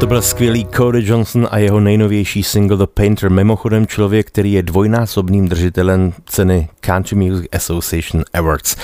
To 0.00 0.06
byl 0.06 0.22
skvělý 0.22 0.66
Cody 0.76 1.02
Johnson 1.04 1.48
a 1.50 1.58
jeho 1.58 1.80
nejnovější 1.80 2.42
single 2.42 2.76
The 2.76 2.86
Painter, 2.94 3.30
mimochodem 3.30 3.86
člověk, 3.86 4.26
který 4.26 4.52
je 4.52 4.62
dvojnásobným 4.62 5.48
držitelem 5.48 6.12
ceny 6.26 6.68
Country 6.80 7.16
Music 7.16 7.46
Association 7.52 8.24
Awards. 8.34 8.76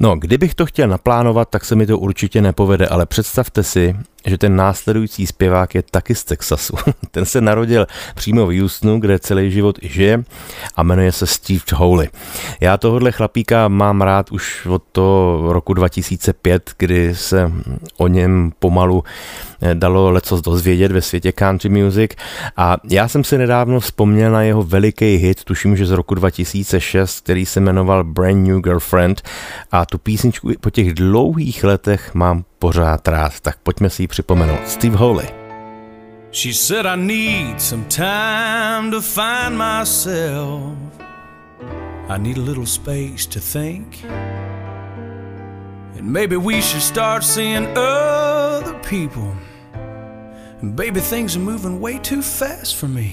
No, 0.00 0.16
kdybych 0.16 0.54
to 0.54 0.66
chtěl 0.66 0.88
naplánovat, 0.88 1.48
tak 1.48 1.64
se 1.64 1.74
mi 1.74 1.86
to 1.86 1.98
určitě 1.98 2.42
nepovede, 2.42 2.86
ale 2.86 3.06
představte 3.06 3.62
si, 3.62 3.96
že 4.26 4.38
ten 4.38 4.56
následující 4.56 5.26
zpěvák 5.26 5.74
je 5.74 5.82
taky 5.82 6.14
z 6.14 6.24
Texasu. 6.24 6.76
Ten 7.10 7.24
se 7.24 7.40
narodil 7.40 7.86
přímo 8.14 8.46
v 8.46 8.60
Houstonu, 8.60 9.00
kde 9.00 9.18
celý 9.18 9.50
život 9.50 9.78
i 9.82 9.88
žije 9.88 10.24
a 10.76 10.82
jmenuje 10.82 11.12
se 11.12 11.26
Steve 11.26 11.60
Howley. 11.74 12.08
Já 12.60 12.76
tohohle 12.76 13.12
chlapíka 13.12 13.68
mám 13.68 14.02
rád 14.02 14.32
už 14.32 14.66
od 14.66 14.82
toho 14.92 15.52
roku 15.52 15.74
2005, 15.74 16.70
kdy 16.78 17.14
se 17.14 17.52
o 17.96 18.08
něm 18.08 18.52
pomalu 18.58 19.04
dalo 19.74 20.10
lecos 20.10 20.40
dozvědět 20.40 20.92
ve 20.92 21.02
světě 21.02 21.32
country 21.32 21.68
music 21.68 22.10
a 22.56 22.76
já 22.90 23.08
jsem 23.08 23.24
si 23.24 23.38
nedávno 23.38 23.80
vzpomněl 23.80 24.32
na 24.32 24.42
jeho 24.42 24.62
veliký 24.62 25.16
hit, 25.16 25.44
tuším, 25.44 25.76
že 25.76 25.86
z 25.86 25.90
roku 25.90 26.14
2006, 26.14 27.20
který 27.20 27.46
se 27.46 27.60
jmenoval 27.60 28.04
Brand 28.04 28.48
New 28.48 28.60
Girlfriend 28.60 29.22
a 29.72 29.86
tu 29.86 29.98
písničku 29.98 30.50
po 30.60 30.70
těch 30.70 30.94
dlouhých 30.94 31.64
letech 31.64 32.14
mám 32.14 32.44
pořád 32.62 33.08
rád, 33.08 33.40
tak 33.40 33.56
pojďme 33.62 33.90
si 33.90 34.02
ji 34.02 34.06
připomenout. 34.06 34.68
Steve. 34.68 34.98
She 36.30 36.52
said, 36.52 36.86
I 36.86 36.96
need 36.96 37.60
some 37.60 37.84
time 37.84 38.90
to 38.90 39.00
find 39.00 39.58
myself. 39.58 40.76
I 42.08 42.18
need 42.18 42.38
a 42.38 42.40
little 42.40 42.66
space 42.66 43.26
to 43.26 43.40
think. 43.40 44.04
And 45.98 46.12
maybe 46.12 46.36
we 46.36 46.62
should 46.62 46.82
start 46.82 47.24
seeing 47.24 47.66
other 47.76 48.74
people. 48.88 49.34
And 50.62 50.76
baby, 50.76 51.00
things 51.00 51.36
are 51.36 51.44
moving 51.44 51.80
way 51.80 51.98
too 51.98 52.22
fast 52.22 52.76
for 52.76 52.88
me. 52.88 53.10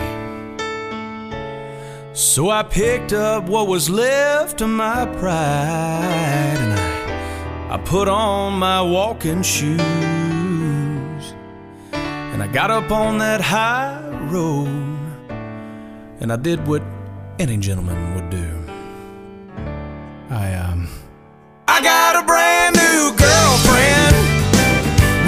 So 2.14 2.52
I 2.52 2.64
picked 2.64 3.14
up 3.14 3.50
what 3.50 3.68
was 3.68 3.90
left 3.90 4.62
of 4.62 4.70
my 4.70 5.06
pride 5.20 6.58
and 6.60 6.74
I 6.74 6.99
I 7.72 7.78
put 7.78 8.08
on 8.08 8.58
my 8.58 8.82
walking 8.82 9.44
shoes 9.44 9.80
and 11.94 12.42
I 12.42 12.48
got 12.52 12.72
up 12.72 12.90
on 12.90 13.20
that 13.20 13.42
high 13.42 14.02
road 14.32 14.68
and 16.20 16.34
I 16.34 16.36
did 16.36 16.66
what 16.66 16.82
any 17.38 17.58
gentleman 17.58 18.16
would 18.16 18.32
do. 18.32 18.50
I 20.32 20.56
um 20.56 20.90
I 21.68 21.80
got 21.84 22.16
a 22.16 22.26
brand 22.26 22.76
new 22.76 23.14
girlfriend. 23.14 24.16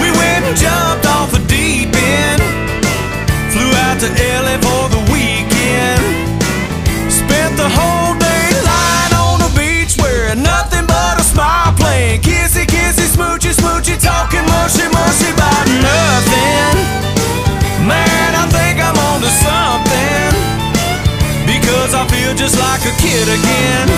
We 0.02 0.10
went 0.10 0.46
and 0.50 0.58
jumped 0.58 1.06
off 1.06 1.32
a 1.38 1.42
deep 1.46 1.94
end. 1.94 2.42
Flew 3.54 3.72
out 3.86 4.00
to 4.02 4.10
LA 4.10 4.58
smoochy 13.82 13.82
smoochy 13.82 13.98
talking 14.02 14.46
mushy 14.46 14.88
mushy 14.90 15.32
about 15.34 15.68
nothing. 15.68 16.78
Man, 17.88 18.36
I 18.36 18.48
think 18.50 18.80
I'm 18.80 18.98
on 18.98 19.22
to 19.22 19.30
something 19.30 20.34
because 21.46 21.94
I 21.94 22.08
feel 22.08 22.34
just 22.36 22.58
like 22.60 22.82
a 22.82 22.92
kid 23.02 23.28
again. 23.28 23.90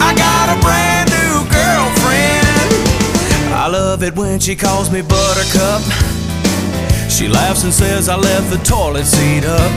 I 0.00 0.14
got 0.14 0.50
a 0.56 0.60
brand 0.60 1.10
new 1.10 1.44
girlfriend. 1.50 2.72
I 3.54 3.68
love 3.68 4.02
it 4.02 4.14
when 4.14 4.40
she 4.40 4.54
calls 4.54 4.90
me 4.90 5.02
Buttercup. 5.02 5.82
She 7.10 7.28
laughs 7.28 7.64
and 7.64 7.72
says 7.72 8.08
I 8.08 8.16
left 8.16 8.50
the 8.50 8.58
toilet 8.58 9.06
seat 9.06 9.44
up. 9.44 9.70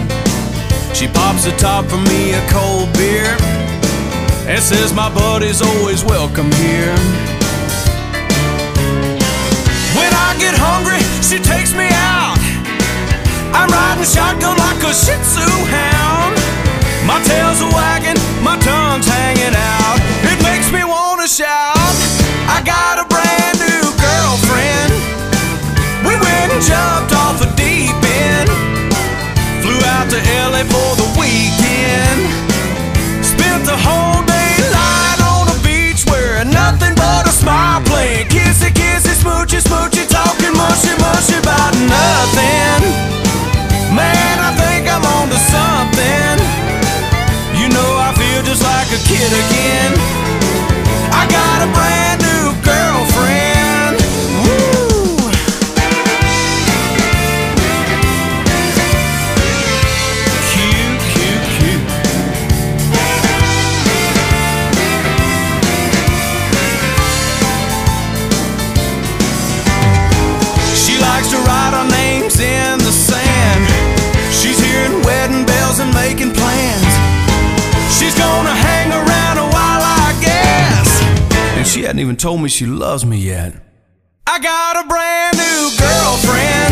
She 0.94 1.08
pops 1.08 1.46
the 1.46 1.52
top 1.52 1.86
for 1.86 1.98
me 1.98 2.34
a 2.34 2.46
cold 2.50 2.92
beer 2.94 3.38
and 4.50 4.62
says 4.62 4.94
my 4.94 5.10
buddy's 5.14 5.62
always 5.62 6.04
welcome 6.04 6.52
here. 6.54 7.39
Get 10.40 10.56
hungry, 10.56 11.04
she 11.20 11.38
takes 11.38 11.76
me 11.76 11.92
out. 11.92 12.40
I'm 13.52 13.68
riding 13.68 14.08
shotgun 14.08 14.56
like 14.56 14.82
a 14.88 14.96
Shih 14.96 15.20
Tzu 15.20 15.44
hound. 15.44 16.34
My 17.04 17.20
tail's 17.28 17.60
a 17.60 17.70
wagging, 17.76 18.18
my 18.40 18.56
tongue's 18.64 19.06
hanging 19.06 19.54
out. 19.54 19.98
It 20.24 20.40
makes 20.42 20.72
me 20.72 20.88
wanna 20.88 21.28
shout. 21.28 21.76
I 22.48 22.64
got 22.64 23.04
a 23.04 23.06
brand 23.12 23.60
new 23.60 23.84
girlfriend. 24.00 24.92
We 26.08 26.16
went 26.16 26.50
and 26.56 26.64
jumped 26.64 27.12
off 27.20 27.44
a 27.44 27.50
deep 27.60 28.00
end. 28.24 28.50
Flew 29.60 29.82
out 29.94 30.08
to 30.16 30.20
LA 30.24 30.64
for 30.64 30.92
the 30.96 31.10
weekend. 31.20 32.20
Spent 33.20 33.68
the 33.68 33.76
whole 33.76 34.24
day 34.24 34.56
lying 34.72 35.22
on 35.22 35.44
the 35.52 35.60
beach 35.68 36.08
wearing 36.08 36.50
nothing 36.50 36.89
mushy 40.70 40.94
mushy 41.02 41.38
about 41.42 41.74
nothing. 41.74 42.82
Man, 43.98 44.36
I 44.38 44.52
think 44.62 44.86
I'm 44.86 45.04
on 45.18 45.26
to 45.34 45.40
something. 45.50 46.38
You 47.60 47.68
know 47.74 47.90
I 47.98 48.14
feel 48.14 48.42
just 48.46 48.62
like 48.62 48.90
a 48.94 49.02
kid 49.10 49.32
again. 49.34 49.49
Told 82.20 82.42
me 82.42 82.50
she 82.50 82.66
loves 82.66 83.06
me 83.06 83.18
yet. 83.18 83.54
I 84.28 84.40
got 84.40 84.84
a 84.84 84.88
brand 84.88 85.38
new 85.38 85.70
girlfriend. 85.80 86.69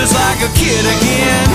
Just 0.00 0.14
like 0.14 0.40
a 0.40 0.48
kid 0.56 0.80
again. 0.80 1.48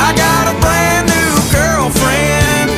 I 0.00 0.08
got 0.16 0.48
a 0.48 0.56
brand 0.56 1.04
new 1.04 1.32
girlfriend. 1.52 2.72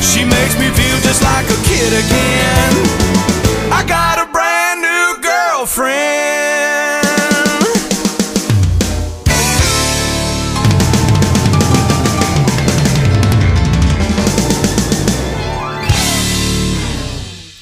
She 0.00 0.24
makes 0.24 0.56
me 0.56 0.72
feel 0.72 0.98
just 1.04 1.20
like 1.20 1.44
a 1.44 1.60
kid 1.68 1.92
again. 1.92 2.72
I 3.68 3.84
got 3.86 4.21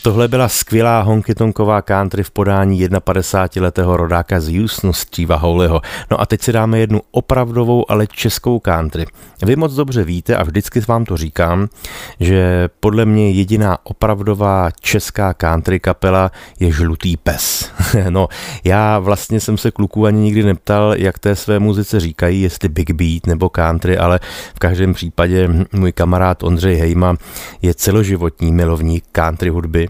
Tohle 0.03 0.29
byla 0.29 0.49
skvělá 0.49 1.01
honkytonková 1.01 1.83
country 1.83 2.23
v 2.23 2.31
podání 2.31 2.89
51-letého 2.89 3.97
rodáka 3.97 4.41
z 4.41 4.59
Houstonu 4.59 4.93
Steva 4.93 5.37
Howleyho. 5.37 5.81
No 6.11 6.21
a 6.21 6.27
teď 6.27 6.43
si 6.43 6.53
dáme 6.53 6.79
jednu 6.79 7.01
opravdovou, 7.11 7.91
ale 7.91 8.07
českou 8.07 8.59
country. 8.59 9.07
Vy 9.43 9.57
moc 9.57 9.75
dobře 9.75 10.05
víte 10.05 10.37
a 10.37 10.43
vždycky 10.43 10.81
vám 10.81 11.05
to 11.05 11.17
říkám, 11.17 11.69
že 12.21 12.69
podle 12.81 13.05
mě 13.05 13.31
jediná 13.31 13.79
opravdová 13.85 14.71
česká 14.81 15.35
country 15.35 15.81
kapela 15.81 16.33
je 16.61 16.73
Žlutý 16.73 17.17
pes. 17.17 17.71
no, 18.11 18.29
já 18.65 18.99
vlastně 18.99 19.41
jsem 19.41 19.59
se 19.59 19.71
kluků 19.71 20.07
ani 20.07 20.21
nikdy 20.21 20.43
neptal, 20.43 20.95
jak 20.97 21.19
té 21.19 21.37
své 21.37 21.59
muzice 21.59 22.01
říkají, 22.01 22.43
jestli 22.43 22.69
big 22.69 22.91
beat 22.91 23.27
nebo 23.27 23.49
country, 23.49 23.99
ale 23.99 24.21
v 24.55 24.59
každém 24.59 24.95
případě 24.95 25.49
můj 25.73 25.93
kamarád 25.93 26.43
Ondřej 26.43 26.77
Hejma 26.77 27.15
je 27.63 27.75
celoživotní 27.75 28.53
milovník 28.53 29.05
country 29.13 29.51
hudby 29.51 29.90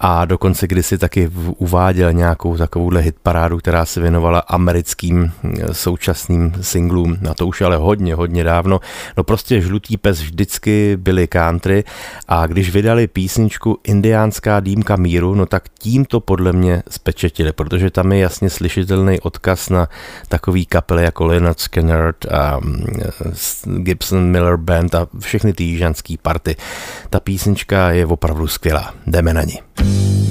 a 0.00 0.24
dokonce 0.24 0.66
kdysi 0.66 0.98
taky 0.98 1.30
uváděl 1.58 2.12
nějakou 2.12 2.56
takovouhle 2.56 3.00
hitparádu, 3.00 3.58
která 3.58 3.84
se 3.84 4.00
věnovala 4.00 4.38
americkým 4.38 5.32
současným 5.72 6.52
singlům, 6.60 7.16
na 7.20 7.34
to 7.34 7.46
už 7.46 7.60
ale 7.60 7.76
hodně, 7.76 8.14
hodně 8.14 8.44
dávno. 8.44 8.80
No 9.16 9.24
prostě 9.24 9.60
Žlutý 9.60 9.96
pes 9.96 10.20
vždycky 10.20 10.96
byli 10.96 11.26
country 11.26 11.84
a 12.28 12.46
když 12.46 12.70
vydali 12.70 13.06
písničku 13.06 13.78
Indiánská 13.84 14.60
dýmka 14.60 14.96
míru, 14.96 15.34
no 15.34 15.46
tak 15.46 15.68
tím 15.78 16.04
to 16.04 16.20
podle 16.20 16.52
mě 16.52 16.82
spečetili, 16.90 17.52
protože 17.52 17.90
tam 17.90 18.12
je 18.12 18.18
jasně 18.18 18.50
slyšitelný 18.50 19.20
odkaz 19.20 19.68
na 19.68 19.88
takový 20.28 20.66
kapely 20.66 21.02
jako 21.02 21.26
Leonard 21.26 21.60
Skinner 21.60 22.14
a 22.34 22.60
Gibson 23.64 24.24
Miller 24.24 24.56
Band 24.56 24.94
a 24.94 25.08
všechny 25.18 25.52
ty 25.52 25.64
jižanský 25.64 26.16
party. 26.16 26.56
Ta 27.10 27.20
písnička 27.20 27.90
je 27.90 28.06
opravdu 28.06 28.46
skvělá. 28.46 28.94
Jdeme 29.06 29.34
na 29.34 29.42
ní. 29.42 29.85
thank 29.86 30.20
you 30.20 30.25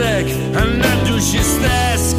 písek 0.00 0.26
a 0.56 0.64
na 0.64 0.92
duši 1.04 1.40
stesk. 1.44 2.16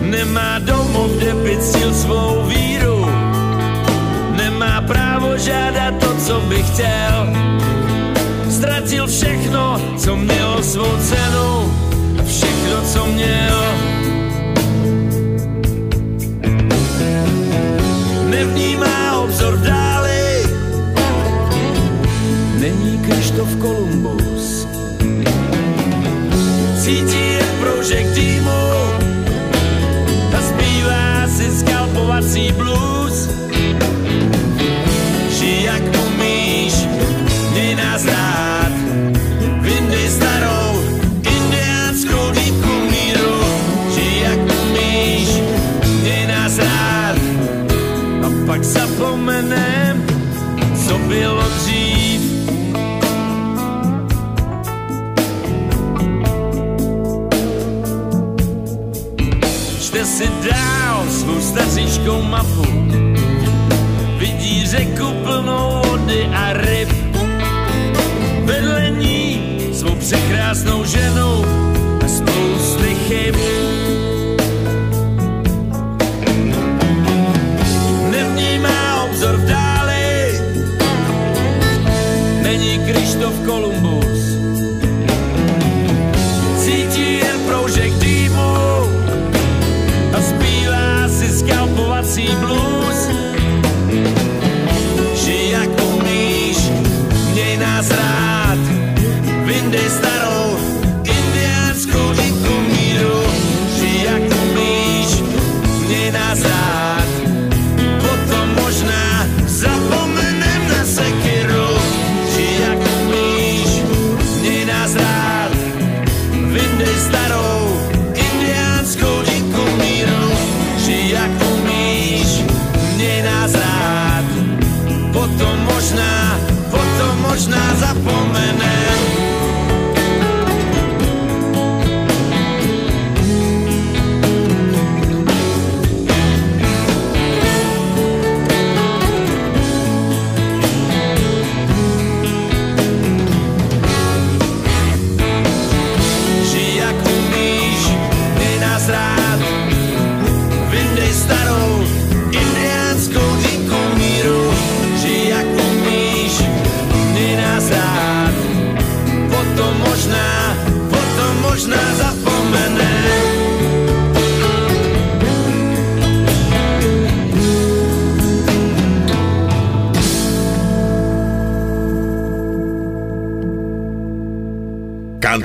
Nemá 0.00 0.58
domov, 0.58 1.10
kde 1.16 1.34
by 1.34 1.56
cíl 1.60 1.94
svou 1.94 2.44
víru. 2.48 3.06
Nemá 4.36 4.80
právo 4.80 5.36
žádat 5.38 5.94
to, 6.00 6.16
co 6.26 6.40
by 6.40 6.62
chtěl. 6.62 7.28
Ztratil 8.50 9.06
všechno, 9.06 9.80
co 9.98 10.16
mělo 10.16 10.62
svou 10.62 10.92
cenu 11.00 11.50
a 12.18 12.22
všechno, 12.22 12.76
co 12.92 13.06
měl. 13.06 13.58
Nevnímá 18.30 19.20
obzor 19.20 19.58
dále, 19.58 20.42
není 22.58 22.94
v 23.44 23.60
kolu 23.60 23.83
prací 32.34 32.52
blues. 32.52 33.28
Že 35.38 35.46
jak 35.46 35.82
umíš, 36.06 36.74
mě 37.52 37.76
nás 37.76 38.04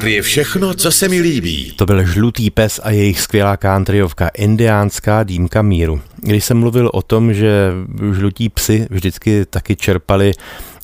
je 0.10 0.22
všechno, 0.22 0.74
co 0.74 0.91
se 0.91 1.07
mi 1.07 1.22
líbí. 1.22 1.74
To 1.76 1.86
byl 1.86 2.05
Žlutý 2.05 2.49
pes 2.49 2.80
a 2.84 2.89
jejich 2.89 3.22
skvělá 3.22 3.57
countryovka 3.57 4.28
Indiánská 4.28 5.24
dýmka 5.24 5.62
míru. 5.62 6.01
Když 6.18 6.45
jsem 6.45 6.57
mluvil 6.57 6.89
o 6.93 7.01
tom, 7.01 7.34
že 7.34 7.72
žlutí 8.12 8.49
psy 8.49 8.88
vždycky 8.89 9.45
taky 9.45 9.76
čerpali 9.76 10.32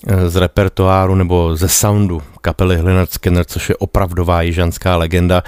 eh, 0.08 0.30
z 0.30 0.36
repertoáru 0.36 1.16
nebo 1.16 1.56
ze 1.56 1.70
soundu 1.70 2.22
kapely 2.42 2.82
Leonard 2.82 3.12
Skinner, 3.12 3.46
což 3.46 3.70
je 3.70 3.76
opravdová 3.76 4.42
jižanská 4.42 4.98
legenda, 4.98 5.44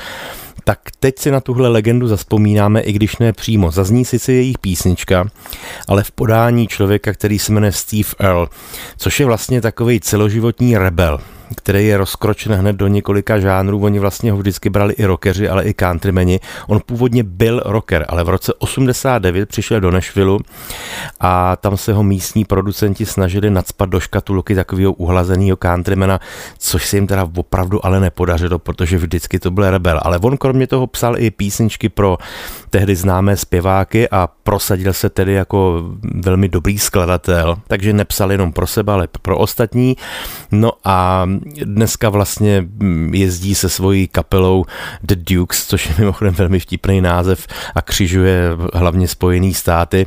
tak 0.63 0.79
teď 0.99 1.19
si 1.19 1.31
na 1.31 1.39
tuhle 1.39 1.69
legendu 1.69 2.07
zaspomínáme, 2.07 2.81
i 2.81 2.91
když 2.91 3.17
ne 3.17 3.33
přímo. 3.33 3.71
Zazní 3.71 4.05
sice 4.05 4.33
jejich 4.33 4.57
písnička, 4.57 5.27
ale 5.87 6.03
v 6.03 6.11
podání 6.11 6.67
člověka, 6.67 7.13
který 7.13 7.39
se 7.39 7.53
jmenuje 7.53 7.71
Steve 7.71 8.09
Earle, 8.19 8.47
což 8.97 9.19
je 9.19 9.25
vlastně 9.25 9.61
takový 9.61 9.99
celoživotní 9.99 10.77
rebel 10.77 11.19
který 11.55 11.87
je 11.87 11.97
rozkročen 11.97 12.53
hned 12.53 12.75
do 12.75 12.87
několika 12.87 13.39
žánrů. 13.39 13.83
Oni 13.83 13.99
vlastně 13.99 14.31
ho 14.31 14.37
vždycky 14.37 14.69
brali 14.69 14.93
i 14.93 15.05
rockeři, 15.05 15.49
ale 15.49 15.65
i 15.65 15.73
countrymeni. 15.73 16.39
On 16.67 16.81
původně 16.85 17.23
byl 17.23 17.61
rocker, 17.65 18.05
ale 18.09 18.23
v 18.23 18.29
roce 18.29 18.53
89 18.53 19.49
přišel 19.49 19.79
do 19.79 19.91
Nashville 19.91 20.39
a 21.19 21.55
tam 21.55 21.77
se 21.77 21.93
ho 21.93 22.03
místní 22.03 22.45
producenti 22.45 23.05
snažili 23.05 23.49
nadspat 23.49 23.89
do 23.89 23.99
škatulky 23.99 24.55
takového 24.55 24.93
uhlazeného 24.93 25.57
countrymana, 25.63 26.19
což 26.57 26.87
se 26.87 26.97
jim 26.97 27.07
teda 27.07 27.29
opravdu 27.35 27.85
ale 27.85 27.99
nepodařilo, 27.99 28.59
protože 28.59 28.97
vždycky 28.97 29.39
to 29.39 29.51
byl 29.51 29.71
rebel. 29.71 29.99
Ale 30.03 30.19
on 30.19 30.37
kromě 30.37 30.67
toho 30.67 30.87
psal 30.87 31.19
i 31.19 31.31
písničky 31.31 31.89
pro 31.89 32.17
tehdy 32.69 32.95
známé 32.95 33.37
zpěváky 33.37 34.09
a 34.09 34.27
prosadil 34.43 34.93
se 34.93 35.09
tedy 35.09 35.33
jako 35.33 35.83
velmi 36.13 36.49
dobrý 36.49 36.79
skladatel, 36.79 37.57
takže 37.67 37.93
nepsal 37.93 38.31
jenom 38.31 38.53
pro 38.53 38.67
sebe, 38.67 38.93
ale 38.93 39.07
pro 39.21 39.37
ostatní. 39.37 39.97
No 40.51 40.71
a 40.83 41.29
dneska 41.63 42.09
vlastně 42.09 42.67
jezdí 43.11 43.55
se 43.55 43.69
svojí 43.69 44.07
kapelou 44.07 44.65
The 45.03 45.15
Dukes, 45.15 45.67
což 45.67 45.89
je 45.89 45.95
mimochodem 45.99 46.33
velmi 46.33 46.59
vtipný 46.59 47.01
název 47.01 47.47
a 47.75 47.81
křižuje 47.81 48.49
hlavně 48.73 49.07
Spojený 49.07 49.53
státy. 49.53 50.05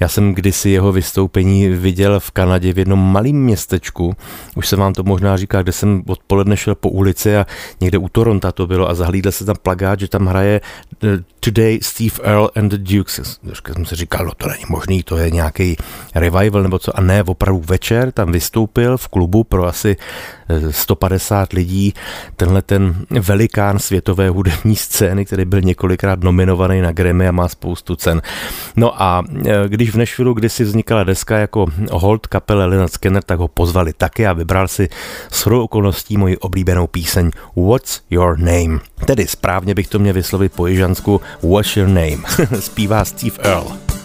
Já 0.00 0.08
jsem 0.08 0.34
kdysi 0.34 0.70
jeho 0.70 0.92
vystoupení 0.92 1.68
viděl 1.68 2.20
v 2.20 2.30
Kanadě 2.30 2.72
v 2.72 2.78
jednom 2.78 3.12
malém 3.12 3.36
městečku, 3.36 4.16
už 4.54 4.68
jsem 4.68 4.78
vám 4.78 4.92
to 4.92 5.02
možná 5.02 5.36
říkal, 5.36 5.62
kde 5.62 5.72
jsem 5.72 6.02
odpoledne 6.06 6.56
šel 6.56 6.74
po 6.74 6.88
ulici 6.88 7.36
a 7.36 7.46
někde 7.80 7.98
u 7.98 8.08
Toronto 8.08 8.52
to 8.52 8.66
bylo 8.66 8.88
a 8.88 8.94
zahlídl 8.94 9.32
se 9.32 9.44
tam 9.44 9.56
plagát, 9.62 10.00
že 10.00 10.08
tam 10.08 10.26
hraje 10.26 10.60
eh, 11.04 11.06
Today 11.40 11.78
Steve 11.82 12.01
Earle 12.22 12.48
and 12.56 12.68
the 12.68 12.78
Dukes. 12.78 13.38
Já 13.42 13.74
jsem 13.74 13.86
si 13.86 13.96
říkal, 13.96 14.26
no 14.26 14.32
to 14.36 14.48
není 14.48 14.64
možný, 14.68 15.02
to 15.02 15.16
je 15.16 15.30
nějaký 15.30 15.76
revival 16.14 16.62
nebo 16.62 16.78
co. 16.78 16.98
A 16.98 17.00
ne, 17.00 17.22
opravdu 17.22 17.62
večer 17.66 18.12
tam 18.12 18.32
vystoupil 18.32 18.96
v 18.96 19.08
klubu 19.08 19.44
pro 19.44 19.66
asi 19.66 19.96
150 20.70 21.52
lidí, 21.52 21.94
tenhle 22.36 22.62
ten 22.62 22.94
velikán 23.20 23.78
světové 23.78 24.28
hudební 24.28 24.76
scény, 24.76 25.24
který 25.24 25.44
byl 25.44 25.60
několikrát 25.60 26.20
nominovaný 26.20 26.80
na 26.80 26.92
Grammy 26.92 27.28
a 27.28 27.32
má 27.32 27.48
spoustu 27.48 27.96
cen. 27.96 28.22
No 28.76 29.02
a 29.02 29.24
když 29.66 29.90
v 29.90 29.96
Nashville 29.96 30.34
kdysi 30.34 30.64
vznikala 30.64 31.04
deska 31.04 31.38
jako 31.38 31.66
hold 31.90 32.26
kapele 32.26 32.66
Leonard 32.66 32.92
Skinner, 32.92 33.22
tak 33.22 33.38
ho 33.38 33.48
pozvali 33.48 33.92
taky 33.92 34.26
a 34.26 34.32
vybral 34.32 34.68
si 34.68 34.88
s 35.30 35.46
okolností 35.46 36.16
moji 36.16 36.36
oblíbenou 36.36 36.86
píseň 36.86 37.30
What's 37.56 38.00
Your 38.10 38.38
Name. 38.38 38.78
Tedy 39.06 39.26
správně 39.26 39.74
bych 39.74 39.88
to 39.88 39.98
měl 39.98 40.14
vyslovit 40.14 40.52
po 40.52 40.66
jižansku 40.66 41.20
What's 41.42 41.76
Your 41.76 41.88
Name. 41.94 42.22
Zpívá 42.60 43.04
Steve 43.04 43.36
Earle. 43.42 44.01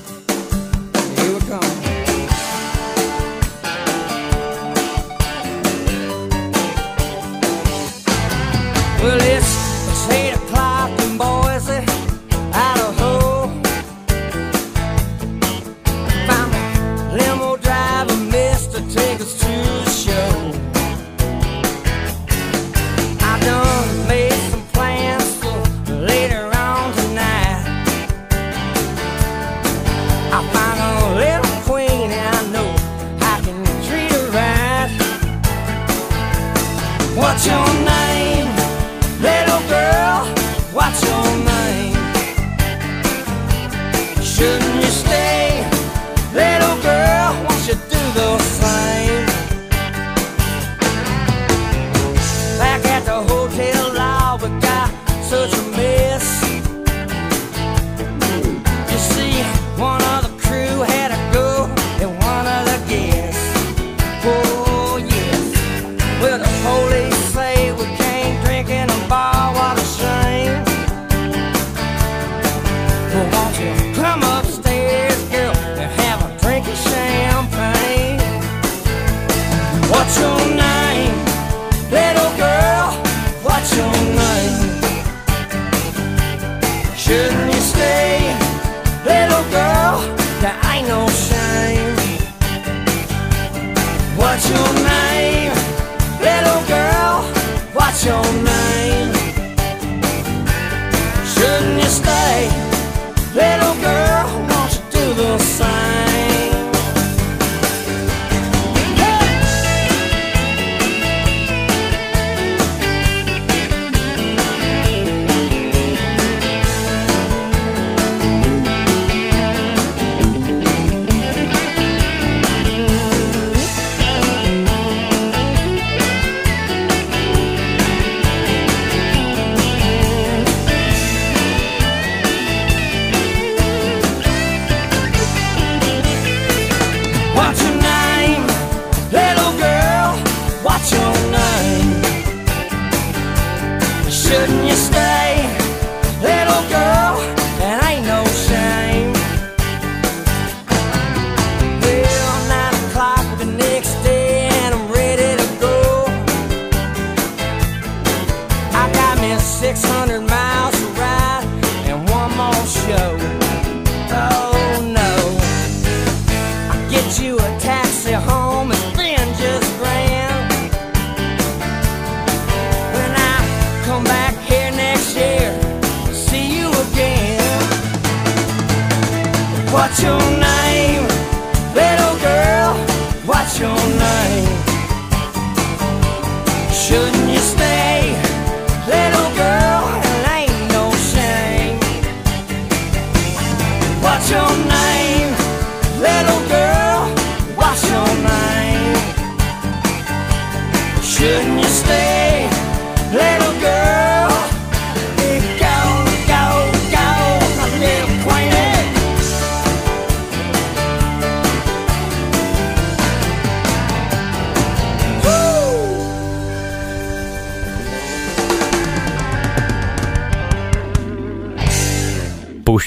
就 179.95 180.36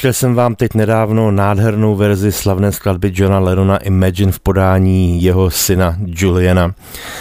Pouštěl 0.00 0.12
jsem 0.12 0.34
vám 0.34 0.54
teď 0.54 0.74
nedávno 0.74 1.30
nádhernou 1.30 1.96
verzi 1.96 2.32
slavné 2.32 2.72
skladby 2.72 3.12
Johna 3.14 3.38
Lennona 3.38 3.76
Imagine 3.76 4.32
v 4.32 4.40
podání 4.40 5.22
jeho 5.22 5.50
syna 5.50 5.96
Juliana, 6.06 6.74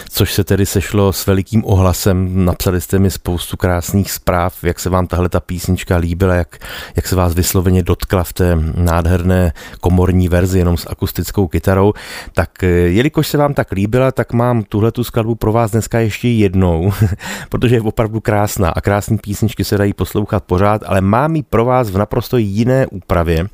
což 0.10 0.34
se 0.34 0.44
tedy 0.44 0.66
sešlo 0.66 1.14
s 1.14 1.28
velikým 1.28 1.66
ohlasem. 1.66 2.46
Napsali 2.46 2.82
jste 2.82 3.00
mi 3.00 3.12
spoustu 3.12 3.58
krásných 3.58 4.12
zpráv, 4.12 4.64
jak 4.64 4.80
se 4.80 4.90
vám 4.90 5.08
tahle 5.08 5.30
ta 5.30 5.40
písnička 5.40 5.98
líbila, 5.98 6.36
jak, 6.36 6.58
jak 6.96 7.08
se 7.08 7.16
vás 7.16 7.34
vysloveně 7.34 7.84
dotkla 7.84 8.24
v 8.24 8.34
té 8.34 8.58
nádherné 8.76 9.54
komorní 9.82 10.30
verzi 10.30 10.60
jenom 10.60 10.78
s 10.78 10.90
akustickou 10.90 11.48
kytarou. 11.48 11.94
Tak 12.34 12.64
eh, 12.64 12.68
jelikož 12.68 13.28
se 13.28 13.38
vám 13.38 13.54
tak 13.54 13.72
líbila, 13.72 14.12
tak 14.12 14.34
mám 14.34 14.64
tuhle 14.64 14.92
tu 14.92 15.04
skladbu 15.04 15.36
pro 15.36 15.52
vás 15.52 15.72
dneska 15.72 16.00
ještě 16.00 16.30
jednou, 16.30 16.94
protože 17.50 17.76
je 17.76 17.82
opravdu 17.82 18.20
krásná 18.20 18.70
a 18.70 18.82
krásné 18.82 19.18
písničky 19.18 19.64
se 19.64 19.78
dají 19.78 19.94
poslouchat 19.94 20.44
pořád, 20.44 20.82
ale 20.86 21.02
mám 21.02 21.36
ji 21.36 21.44
pro 21.44 21.66
vás 21.66 21.90
v 21.90 21.98
naprosto 21.98 22.38
jiné 22.38 22.69
úpravě. 22.92 23.48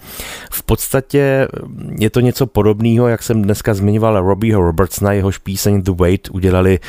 V 0.52 0.64
podstatě 0.64 1.48
je 2.00 2.10
to 2.10 2.20
něco 2.20 2.46
podobného, 2.46 3.08
jak 3.08 3.24
jsem 3.24 3.42
dneska 3.42 3.74
zmiňoval 3.74 4.22
Robbieho 4.22 4.62
Robertsona, 4.62 5.12
jehož 5.12 5.38
píseň 5.38 5.82
The 5.82 5.92
Wait 5.92 6.28
udělali 6.32 6.80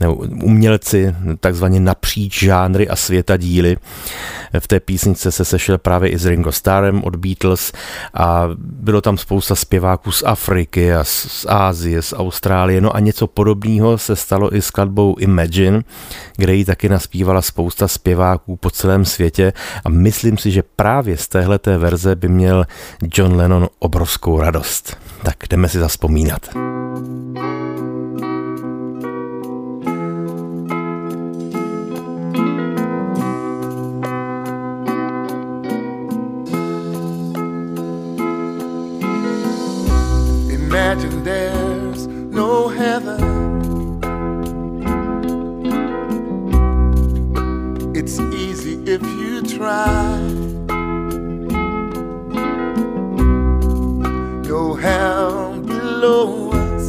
nebo 0.00 0.14
umělci 0.42 1.14
takzvaně 1.40 1.80
napříč 1.80 2.42
žánry 2.42 2.88
a 2.88 2.96
světa 2.96 3.36
díly. 3.36 3.76
V 4.58 4.68
té 4.68 4.80
písničce 4.80 5.32
se 5.32 5.44
sešel 5.44 5.78
právě 5.78 6.10
i 6.10 6.18
s 6.18 6.26
Ringo 6.26 6.52
Starrem 6.52 7.04
od 7.04 7.16
Beatles 7.16 7.72
a 8.14 8.48
bylo 8.58 9.00
tam 9.00 9.18
spousta 9.18 9.54
zpěváků 9.54 10.12
z 10.12 10.22
Afriky 10.26 10.94
a 10.94 11.04
z 11.04 11.46
Ázie, 11.48 12.02
z 12.02 12.12
Austrálie. 12.12 12.80
No 12.80 12.96
a 12.96 13.00
něco 13.00 13.26
podobného 13.26 13.98
se 13.98 14.16
stalo 14.16 14.56
i 14.56 14.62
s 14.62 14.74
skladbou 14.74 15.16
Imagine, 15.18 15.82
kde 16.36 16.54
ji 16.54 16.64
taky 16.64 16.88
naspívala 16.88 17.42
spousta 17.42 17.88
zpěváků 17.88 18.56
po 18.56 18.70
celém 18.70 19.04
světě 19.04 19.52
a 19.84 19.88
myslím 19.88 20.38
si, 20.38 20.50
že 20.50 20.62
právě 20.76 21.16
z 21.16 21.28
téhle 21.28 21.58
té 21.64 21.78
verze 21.78 22.14
by 22.14 22.28
měl 22.28 22.66
John 23.14 23.36
Lennon 23.36 23.68
obrovskou 23.78 24.40
radost. 24.40 24.96
Tak 25.22 25.36
jdeme 25.50 25.68
si 25.68 25.78
zaspomínat. 25.78 26.48
Imagine 40.50 41.22
there's 41.24 42.06
no 42.30 42.68
heaven. 42.68 43.23
Below 56.04 56.50
us. 56.52 56.86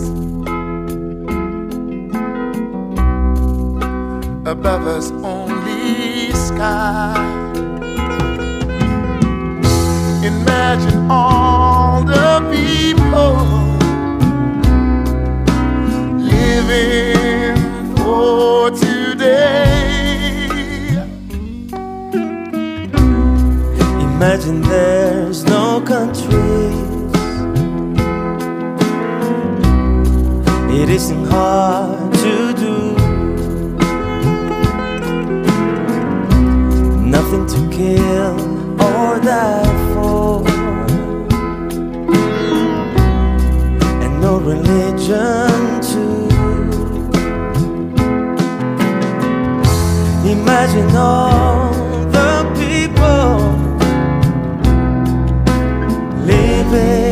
Above 4.45 4.87
us, 4.87 5.11
only 5.23 6.31
sky. 6.33 7.15
Imagine 10.31 11.09
all 11.09 12.03
the 12.03 12.31
people 12.53 13.37
living 16.33 17.55
for 17.95 18.71
today. 18.71 20.47
Imagine 24.07 24.61
there's 24.61 25.45
no 25.45 25.81
countries. 25.81 26.84
It 30.85 30.91
isn't 30.91 31.25
hard 31.25 32.13
to 32.13 32.53
do. 32.53 32.77
Nothing 37.01 37.47
to 37.53 37.59
kill 37.75 38.35
or 38.79 39.19
die 39.19 39.65
for. 39.95 40.47
And 44.03 44.21
no 44.21 44.37
religion 44.37 45.81
too. 45.89 46.27
Imagine 50.29 50.95
all 50.95 51.73
the 52.11 52.31
people 52.59 53.39
living 56.27 57.04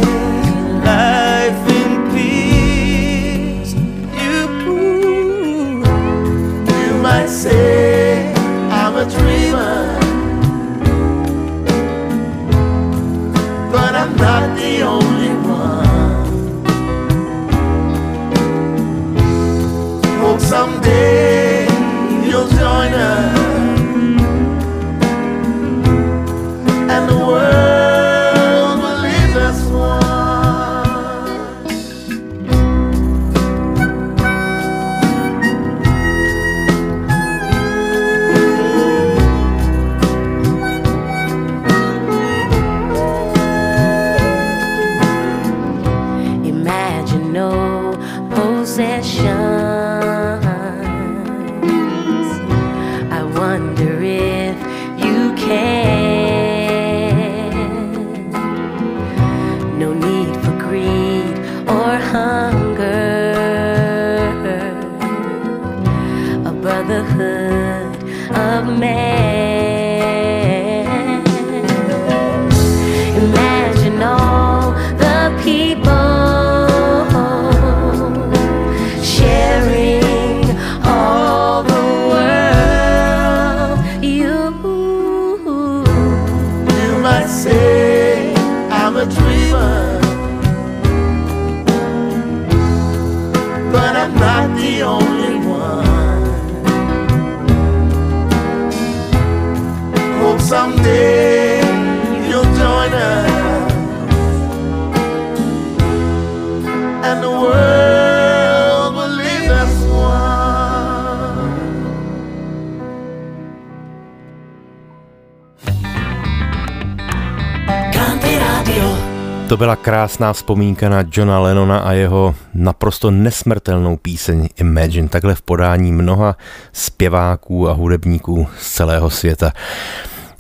To 119.54 119.58
byla 119.58 119.76
krásná 119.76 120.34
vzpomínka 120.34 120.90
na 120.90 121.04
Johna 121.12 121.40
Lennona 121.40 121.80
a 121.80 121.92
jeho 121.92 122.36
naprosto 122.54 123.12
nesmrtelnou 123.12 123.98
píseň 123.98 124.50
Imagine, 124.58 125.10
takhle 125.10 125.36
v 125.36 125.42
podání 125.42 125.92
mnoha 125.92 126.38
zpěváků 126.72 127.70
a 127.70 127.74
hudebníků 127.74 128.48
z 128.60 128.72
celého 128.72 129.10
světa. 129.10 129.54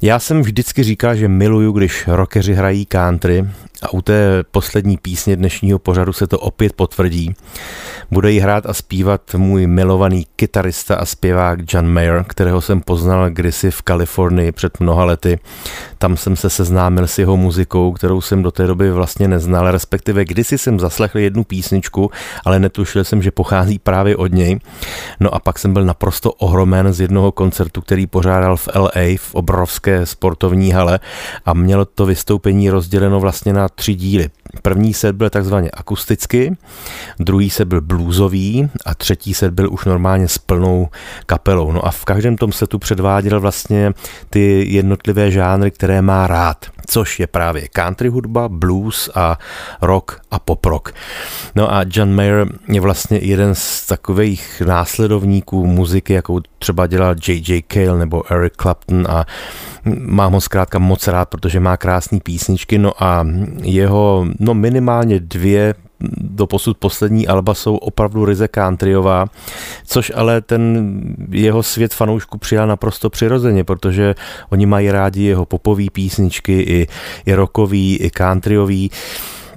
Já 0.01 0.19
jsem 0.19 0.41
vždycky 0.41 0.83
říkal, 0.83 1.15
že 1.15 1.27
miluju, 1.27 1.71
když 1.71 2.07
rockeři 2.07 2.53
hrají 2.53 2.85
country 2.85 3.45
a 3.83 3.93
u 3.93 4.01
té 4.01 4.43
poslední 4.51 4.97
písně 4.97 5.35
dnešního 5.35 5.79
pořadu 5.79 6.13
se 6.13 6.27
to 6.27 6.39
opět 6.39 6.73
potvrdí. 6.73 7.33
Bude 8.11 8.31
ji 8.31 8.39
hrát 8.39 8.65
a 8.65 8.73
zpívat 8.73 9.21
můj 9.37 9.67
milovaný 9.67 10.25
kytarista 10.35 10.95
a 10.95 11.05
zpěvák 11.05 11.59
John 11.73 11.87
Mayer, 11.87 12.25
kterého 12.27 12.61
jsem 12.61 12.81
poznal 12.81 13.29
kdysi 13.29 13.71
v 13.71 13.81
Kalifornii 13.81 14.51
před 14.51 14.79
mnoha 14.79 15.05
lety. 15.05 15.39
Tam 15.97 16.17
jsem 16.17 16.35
se 16.35 16.49
seznámil 16.49 17.07
s 17.07 17.17
jeho 17.17 17.37
muzikou, 17.37 17.91
kterou 17.91 18.21
jsem 18.21 18.43
do 18.43 18.51
té 18.51 18.67
doby 18.67 18.91
vlastně 18.91 19.27
neznal, 19.27 19.71
respektive 19.71 20.25
kdysi 20.25 20.57
jsem 20.57 20.79
zaslechl 20.79 21.19
jednu 21.19 21.43
písničku, 21.43 22.11
ale 22.45 22.59
netušil 22.59 23.03
jsem, 23.03 23.21
že 23.21 23.31
pochází 23.31 23.79
právě 23.79 24.15
od 24.15 24.31
něj. 24.31 24.59
No 25.19 25.35
a 25.35 25.39
pak 25.39 25.59
jsem 25.59 25.73
byl 25.73 25.85
naprosto 25.85 26.31
ohromen 26.31 26.93
z 26.93 27.01
jednoho 27.01 27.31
koncertu, 27.31 27.81
který 27.81 28.07
pořádal 28.07 28.57
v 28.57 28.67
LA 28.75 29.17
v 29.17 29.35
obrovské 29.35 30.05
sportovní 30.05 30.71
hale 30.71 30.99
a 31.45 31.53
mělo 31.53 31.85
to 31.85 32.05
vystoupení 32.05 32.69
rozděleno 32.69 33.19
vlastně 33.19 33.53
na 33.53 33.69
tři 33.75 33.95
díly. 33.95 34.29
První 34.61 34.93
set 34.93 35.15
byl 35.15 35.29
takzvaně 35.29 35.71
akusticky, 35.71 36.57
druhý 37.19 37.49
set 37.49 37.65
byl 37.65 37.81
bluesový 37.81 38.69
a 38.85 38.95
třetí 38.95 39.33
set 39.33 39.53
byl 39.53 39.73
už 39.73 39.85
normálně 39.85 40.27
s 40.27 40.37
plnou 40.37 40.89
kapelou. 41.25 41.71
No 41.71 41.85
a 41.85 41.91
v 41.91 42.05
každém 42.05 42.35
tom 42.35 42.51
setu 42.51 42.79
předváděl 42.79 43.39
vlastně 43.39 43.93
ty 44.29 44.73
jednotlivé 44.73 45.31
žánry, 45.31 45.71
které 45.71 46.01
má 46.01 46.27
rád, 46.27 46.65
což 46.87 47.19
je 47.19 47.27
právě 47.27 47.67
country 47.67 48.09
hudba, 48.09 48.49
blues 48.49 49.09
a 49.15 49.39
rock 49.81 50.21
a 50.31 50.39
pop 50.39 50.65
rock. 50.65 50.93
No 51.55 51.73
a 51.73 51.85
John 51.87 52.15
Mayer 52.15 52.47
je 52.67 52.81
vlastně 52.81 53.17
jeden 53.17 53.55
z 53.55 53.85
takových 53.85 54.61
následovníků 54.65 55.65
muziky, 55.65 56.13
jakou 56.13 56.39
třeba 56.59 56.87
dělal 56.87 57.15
J.J. 57.27 57.63
Cale 57.73 57.99
nebo 57.99 58.33
Eric 58.33 58.53
Clapton 58.61 59.07
a 59.09 59.25
mám 59.99 60.33
ho 60.33 60.41
zkrátka 60.41 60.79
moc 60.79 61.07
rád, 61.07 61.29
protože 61.29 61.59
má 61.59 61.77
krásné 61.77 62.19
písničky, 62.19 62.77
no 62.77 63.03
a 63.03 63.27
jeho 63.61 64.25
no 64.43 64.53
minimálně 64.53 65.19
dvě 65.19 65.75
do 66.17 66.47
posud 66.47 66.77
poslední 66.77 67.27
alba 67.27 67.53
jsou 67.53 67.75
opravdu 67.75 68.25
ryze 68.25 68.47
countryová, 68.47 69.25
což 69.85 70.11
ale 70.15 70.41
ten 70.41 70.91
jeho 71.29 71.63
svět 71.63 71.93
fanoušku 71.93 72.37
přijal 72.37 72.67
naprosto 72.67 73.09
přirozeně, 73.09 73.63
protože 73.63 74.15
oni 74.49 74.65
mají 74.65 74.91
rádi 74.91 75.23
jeho 75.23 75.45
popové 75.45 75.83
písničky, 75.91 76.61
i, 76.61 76.87
i 77.25 77.33
rockový, 77.33 77.97
i 77.97 78.11
countryový. 78.17 78.91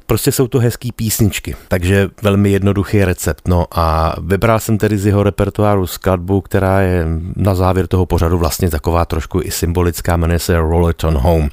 Prostě 0.06 0.32
jsou 0.32 0.46
to 0.46 0.58
hezký 0.58 0.92
písničky, 0.92 1.56
takže 1.68 2.08
velmi 2.22 2.50
jednoduchý 2.50 3.04
recept. 3.04 3.48
No 3.48 3.66
a 3.72 4.14
vybral 4.20 4.60
jsem 4.60 4.78
tedy 4.78 4.98
z 4.98 5.06
jeho 5.06 5.22
repertoáru 5.22 5.86
skladbu, 5.86 6.40
která 6.40 6.80
je 6.80 7.06
na 7.36 7.54
závěr 7.54 7.86
toho 7.86 8.06
pořadu 8.06 8.38
vlastně 8.38 8.70
taková 8.70 9.04
trošku 9.04 9.40
i 9.44 9.50
symbolická, 9.50 10.16
jmenuje 10.16 10.38
se 10.38 10.58
Roll 10.58 10.90
It 10.90 11.04
On 11.04 11.14
Home. 11.14 11.48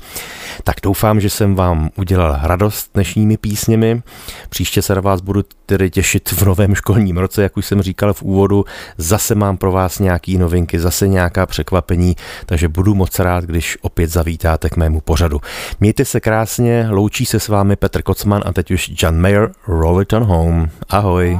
Tak 0.64 0.76
doufám, 0.84 1.20
že 1.20 1.30
jsem 1.30 1.56
vám 1.56 1.90
udělal 1.96 2.40
radost 2.44 2.90
dnešními 2.94 3.38
písněmi. 3.38 4.02
Příště 4.50 4.82
se 4.82 4.96
na 4.96 5.02
vás 5.02 5.22
budu 5.22 5.44
tedy 5.66 5.90
těšit 5.90 6.32
v 6.32 6.42
novém 6.46 6.76
školním 6.76 7.18
roce, 7.18 7.44
jak 7.44 7.58
už 7.58 7.66
jsem 7.66 7.82
říkal 7.82 8.14
v 8.14 8.22
úvodu. 8.22 8.66
Zase 8.98 9.36
mám 9.36 9.58
pro 9.58 9.72
vás 9.72 10.00
nějaký 10.00 10.38
novinky, 10.38 10.80
zase 10.80 11.08
nějaká 11.08 11.46
překvapení, 11.46 12.16
takže 12.46 12.68
budu 12.68 12.96
moc 12.96 13.20
rád, 13.20 13.44
když 13.44 13.78
opět 13.82 14.10
zavítáte 14.10 14.70
k 14.70 14.78
mému 14.78 15.02
pořadu. 15.02 15.42
Mějte 15.80 16.06
se 16.06 16.20
krásně, 16.20 16.88
loučí 16.90 17.26
se 17.26 17.40
s 17.40 17.48
vámi 17.48 17.76
Petr 17.76 18.02
Kocman 18.02 18.42
a 18.46 18.54
teď 18.54 18.72
už 18.72 18.92
John 18.98 19.22
Mayer, 19.22 19.52
Roll 19.68 20.02
It 20.02 20.14
On 20.14 20.24
Home. 20.24 20.70
Ahoj. 20.90 21.40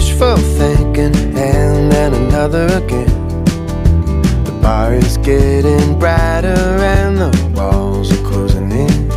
Wishful 0.00 0.36
thinking, 0.56 1.14
and 1.36 1.92
then 1.92 2.14
another 2.14 2.64
again. 2.82 3.12
The 4.44 4.58
bar 4.62 4.94
is 4.94 5.18
getting 5.18 5.98
brighter, 5.98 6.62
and 6.96 7.18
the 7.18 7.30
walls 7.54 8.10
are 8.10 8.24
closing 8.26 8.72
in. 8.72 9.10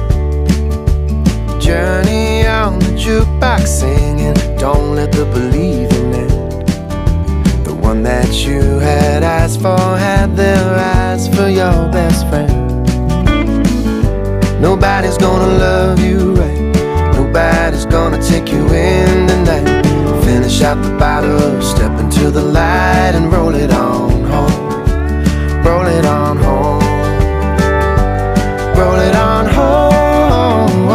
Journey 1.62 2.46
on 2.46 2.80
the 2.80 2.92
jukebox 3.04 3.66
singing, 3.66 4.34
don't 4.58 4.96
let 4.96 5.14
the 5.14 5.24
believing 5.38 6.14
end. 6.14 7.66
The 7.66 7.74
one 7.74 8.04
that 8.04 8.34
you 8.46 8.60
had 8.80 9.24
asked 9.24 9.62
for 9.62 9.80
had 10.08 10.36
their 10.36 10.66
eyes 10.98 11.30
for 11.30 11.48
your 11.48 11.78
best 11.98 12.28
friend. 12.28 12.52
Nobody's 14.62 15.18
gonna 15.18 15.54
love 15.68 16.00
you 16.02 16.34
right. 16.34 16.60
Nobody's 17.16 17.86
gonna 17.86 18.22
take 18.22 18.52
you 18.52 18.66
in 18.68 19.28
tonight. 19.30 19.73
Finish 20.44 20.62
out 20.64 20.84
the 20.84 20.90
bottle, 20.98 21.62
step 21.62 21.98
into 22.02 22.30
the 22.30 22.42
light 22.42 23.14
and 23.16 23.32
roll 23.32 23.56
it 23.56 23.72
on 23.72 24.26
home. 24.26 24.52
Roll 25.64 25.88
it 25.88 26.06
on 26.06 26.36
home. 26.36 26.82
Roll 28.78 29.00
it 29.00 29.16
on 29.16 29.46
home. 29.46 30.90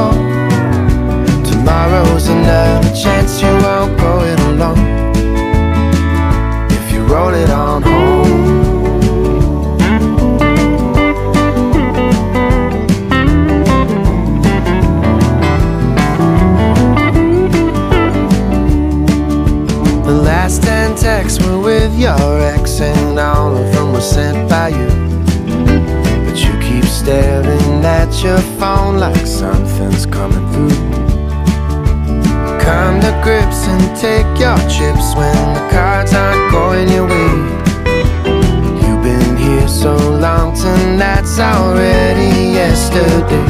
Tomorrow's 1.44 2.28
another 2.28 2.94
chance 2.94 3.40
you 3.40 3.48
won't 3.64 3.98
go 3.98 4.22
it 4.22 4.38
alone. 4.40 4.84
If 6.70 6.92
you 6.92 7.00
roll 7.06 7.32
it 7.32 7.48
on 7.48 7.57
your 21.98 22.40
ex, 22.40 22.80
and 22.80 23.18
all 23.18 23.56
of 23.56 23.72
them 23.72 23.92
were 23.92 24.00
sent 24.00 24.48
by 24.48 24.68
you. 24.68 24.88
But 26.24 26.38
you 26.38 26.52
keep 26.60 26.84
staring 26.84 27.84
at 27.84 28.22
your 28.22 28.38
phone 28.58 28.98
like 28.98 29.26
something's 29.26 30.06
coming 30.06 30.46
through. 30.52 30.78
Come 32.60 33.00
to 33.00 33.20
grips 33.24 33.66
and 33.66 33.96
take 33.96 34.28
your 34.38 34.58
chips 34.68 35.16
when 35.16 35.34
the 35.54 35.68
cards 35.72 36.14
aren't 36.14 36.52
going 36.52 36.88
your 36.88 37.06
way. 37.06 37.32
You've 38.82 39.02
been 39.02 39.36
here 39.36 39.66
so 39.66 39.96
long, 39.96 40.54
tonight's 40.54 41.40
already 41.40 42.52
yesterday. 42.52 43.44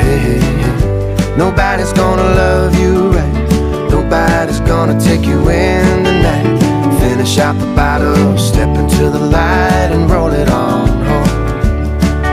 Hey, 0.00 0.18
hey, 0.24 0.38
hey. 0.62 1.36
Nobody's 1.36 1.92
gonna 1.92 2.22
love 2.22 2.74
you 2.78 3.10
right. 3.10 3.90
Nobody's 3.90 4.60
gonna 4.60 4.98
take 4.98 5.26
you 5.26 5.50
in 5.50 6.04
tonight. 6.04 6.65
Finish 7.26 7.40
out 7.40 7.58
the 7.58 7.66
bottle, 7.74 8.38
step 8.38 8.68
into 8.78 9.10
the 9.10 9.18
light, 9.18 9.90
and 9.90 10.08
roll 10.08 10.30
it 10.30 10.48
on 10.48 10.86
home. 10.86 11.26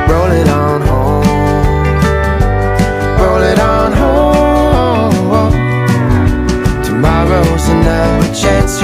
Roll 0.07 0.31
it 0.31 0.47
on 0.47 0.81
home. 0.81 1.25
Roll 3.19 3.41
it 3.41 3.59
on 3.59 3.91
home. 3.91 5.51
Tomorrow's 6.83 7.69
another 7.69 8.35
chance 8.35 8.77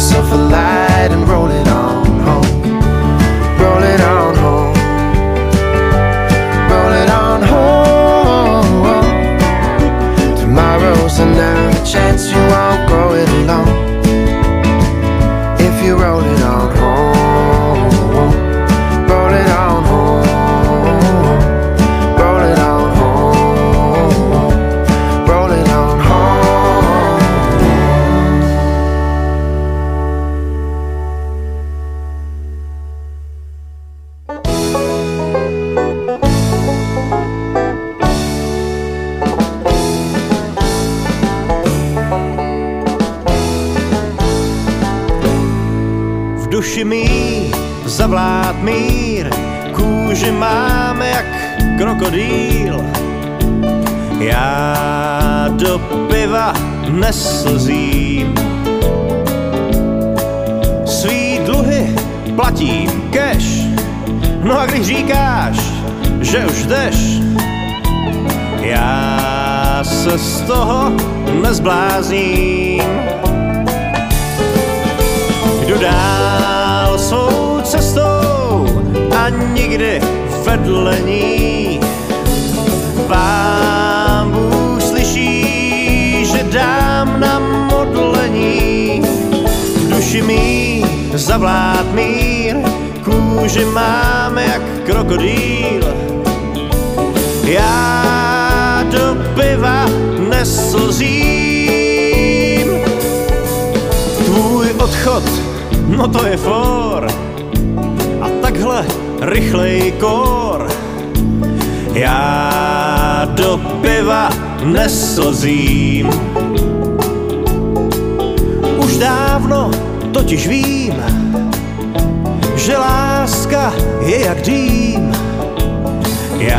yourself 0.00 0.32
alive. 0.32 0.49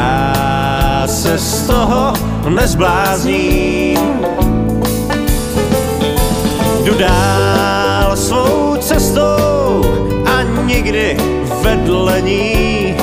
Já 0.01 1.07
se 1.07 1.37
z 1.37 1.67
toho 1.67 2.13
nezblázním. 2.49 3.99
Jdu 6.83 6.93
dál 6.97 8.17
svou 8.17 8.75
cestou 8.79 9.81
a 10.25 10.43
nikdy 10.65 11.17
vedle 11.61 12.21
ní. 12.21 12.95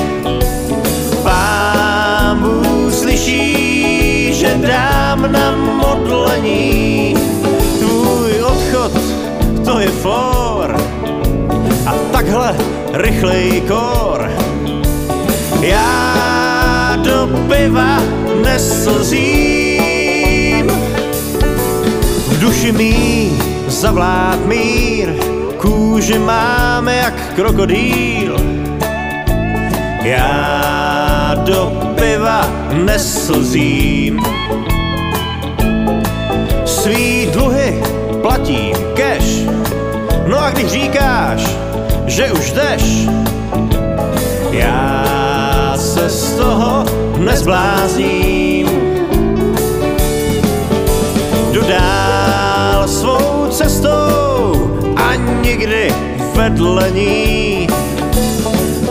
Pán 1.22 2.48
slyší, 2.90 4.34
že 4.34 4.54
dám 4.54 5.32
na 5.32 5.56
modlení. 5.56 7.14
Tvůj 7.78 8.42
odchod, 8.42 8.92
to 9.64 9.78
je 9.78 9.88
for 9.88 10.76
a 11.86 11.94
takhle 12.12 12.56
rychlej 12.92 13.62
kor. 13.68 14.30
Já 15.60 16.17
piva 17.48 17.98
neslzím, 18.44 19.48
v 22.28 22.38
duši 22.40 22.72
mý 22.72 23.32
zavlád 23.66 24.46
mír, 24.46 25.14
kůži 25.56 26.18
máme 26.18 26.96
jak 26.96 27.34
krokodýl. 27.34 28.36
Já 30.02 31.34
do 31.44 31.72
piva 31.94 32.48
neslzím, 32.72 34.20
svý 36.64 37.26
dluhy 37.32 37.82
platím 38.22 38.76
cash. 38.94 39.48
No 40.26 40.38
a 40.38 40.50
když 40.50 40.66
říkáš, 40.66 41.48
že 42.06 42.32
už 42.32 42.52
jdeš, 42.52 43.08
já 44.50 45.74
se 45.76 46.10
z 46.10 46.32
toho 46.32 46.84
nezblázním. 47.18 48.68
Jdu 51.52 51.62
dál 51.68 52.88
svou 52.88 53.46
cestou 53.50 54.52
a 54.96 55.14
nikdy 55.14 55.94
vedle 56.34 56.90
ní. 56.90 57.66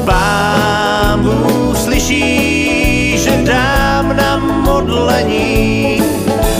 Pán 0.06 1.24
Bůh 1.24 1.78
slyší, 1.78 3.18
že 3.18 3.32
dám 3.44 4.18
na 4.18 4.38
modlení. 4.38 6.02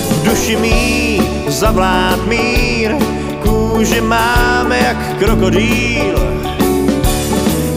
V 0.10 0.24
duši 0.24 0.56
mý 0.56 1.22
zavlád 1.48 2.26
mír, 2.28 2.96
kůži 3.44 4.02
máme 4.02 4.80
jak 4.80 5.18
krokodýl. 5.20 6.16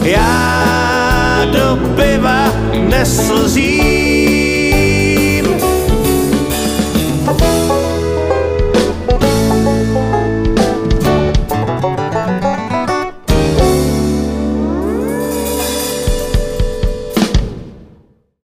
Já 0.03 1.10
do 1.45 1.77
piva 1.95 2.53
neslzím, 2.89 4.40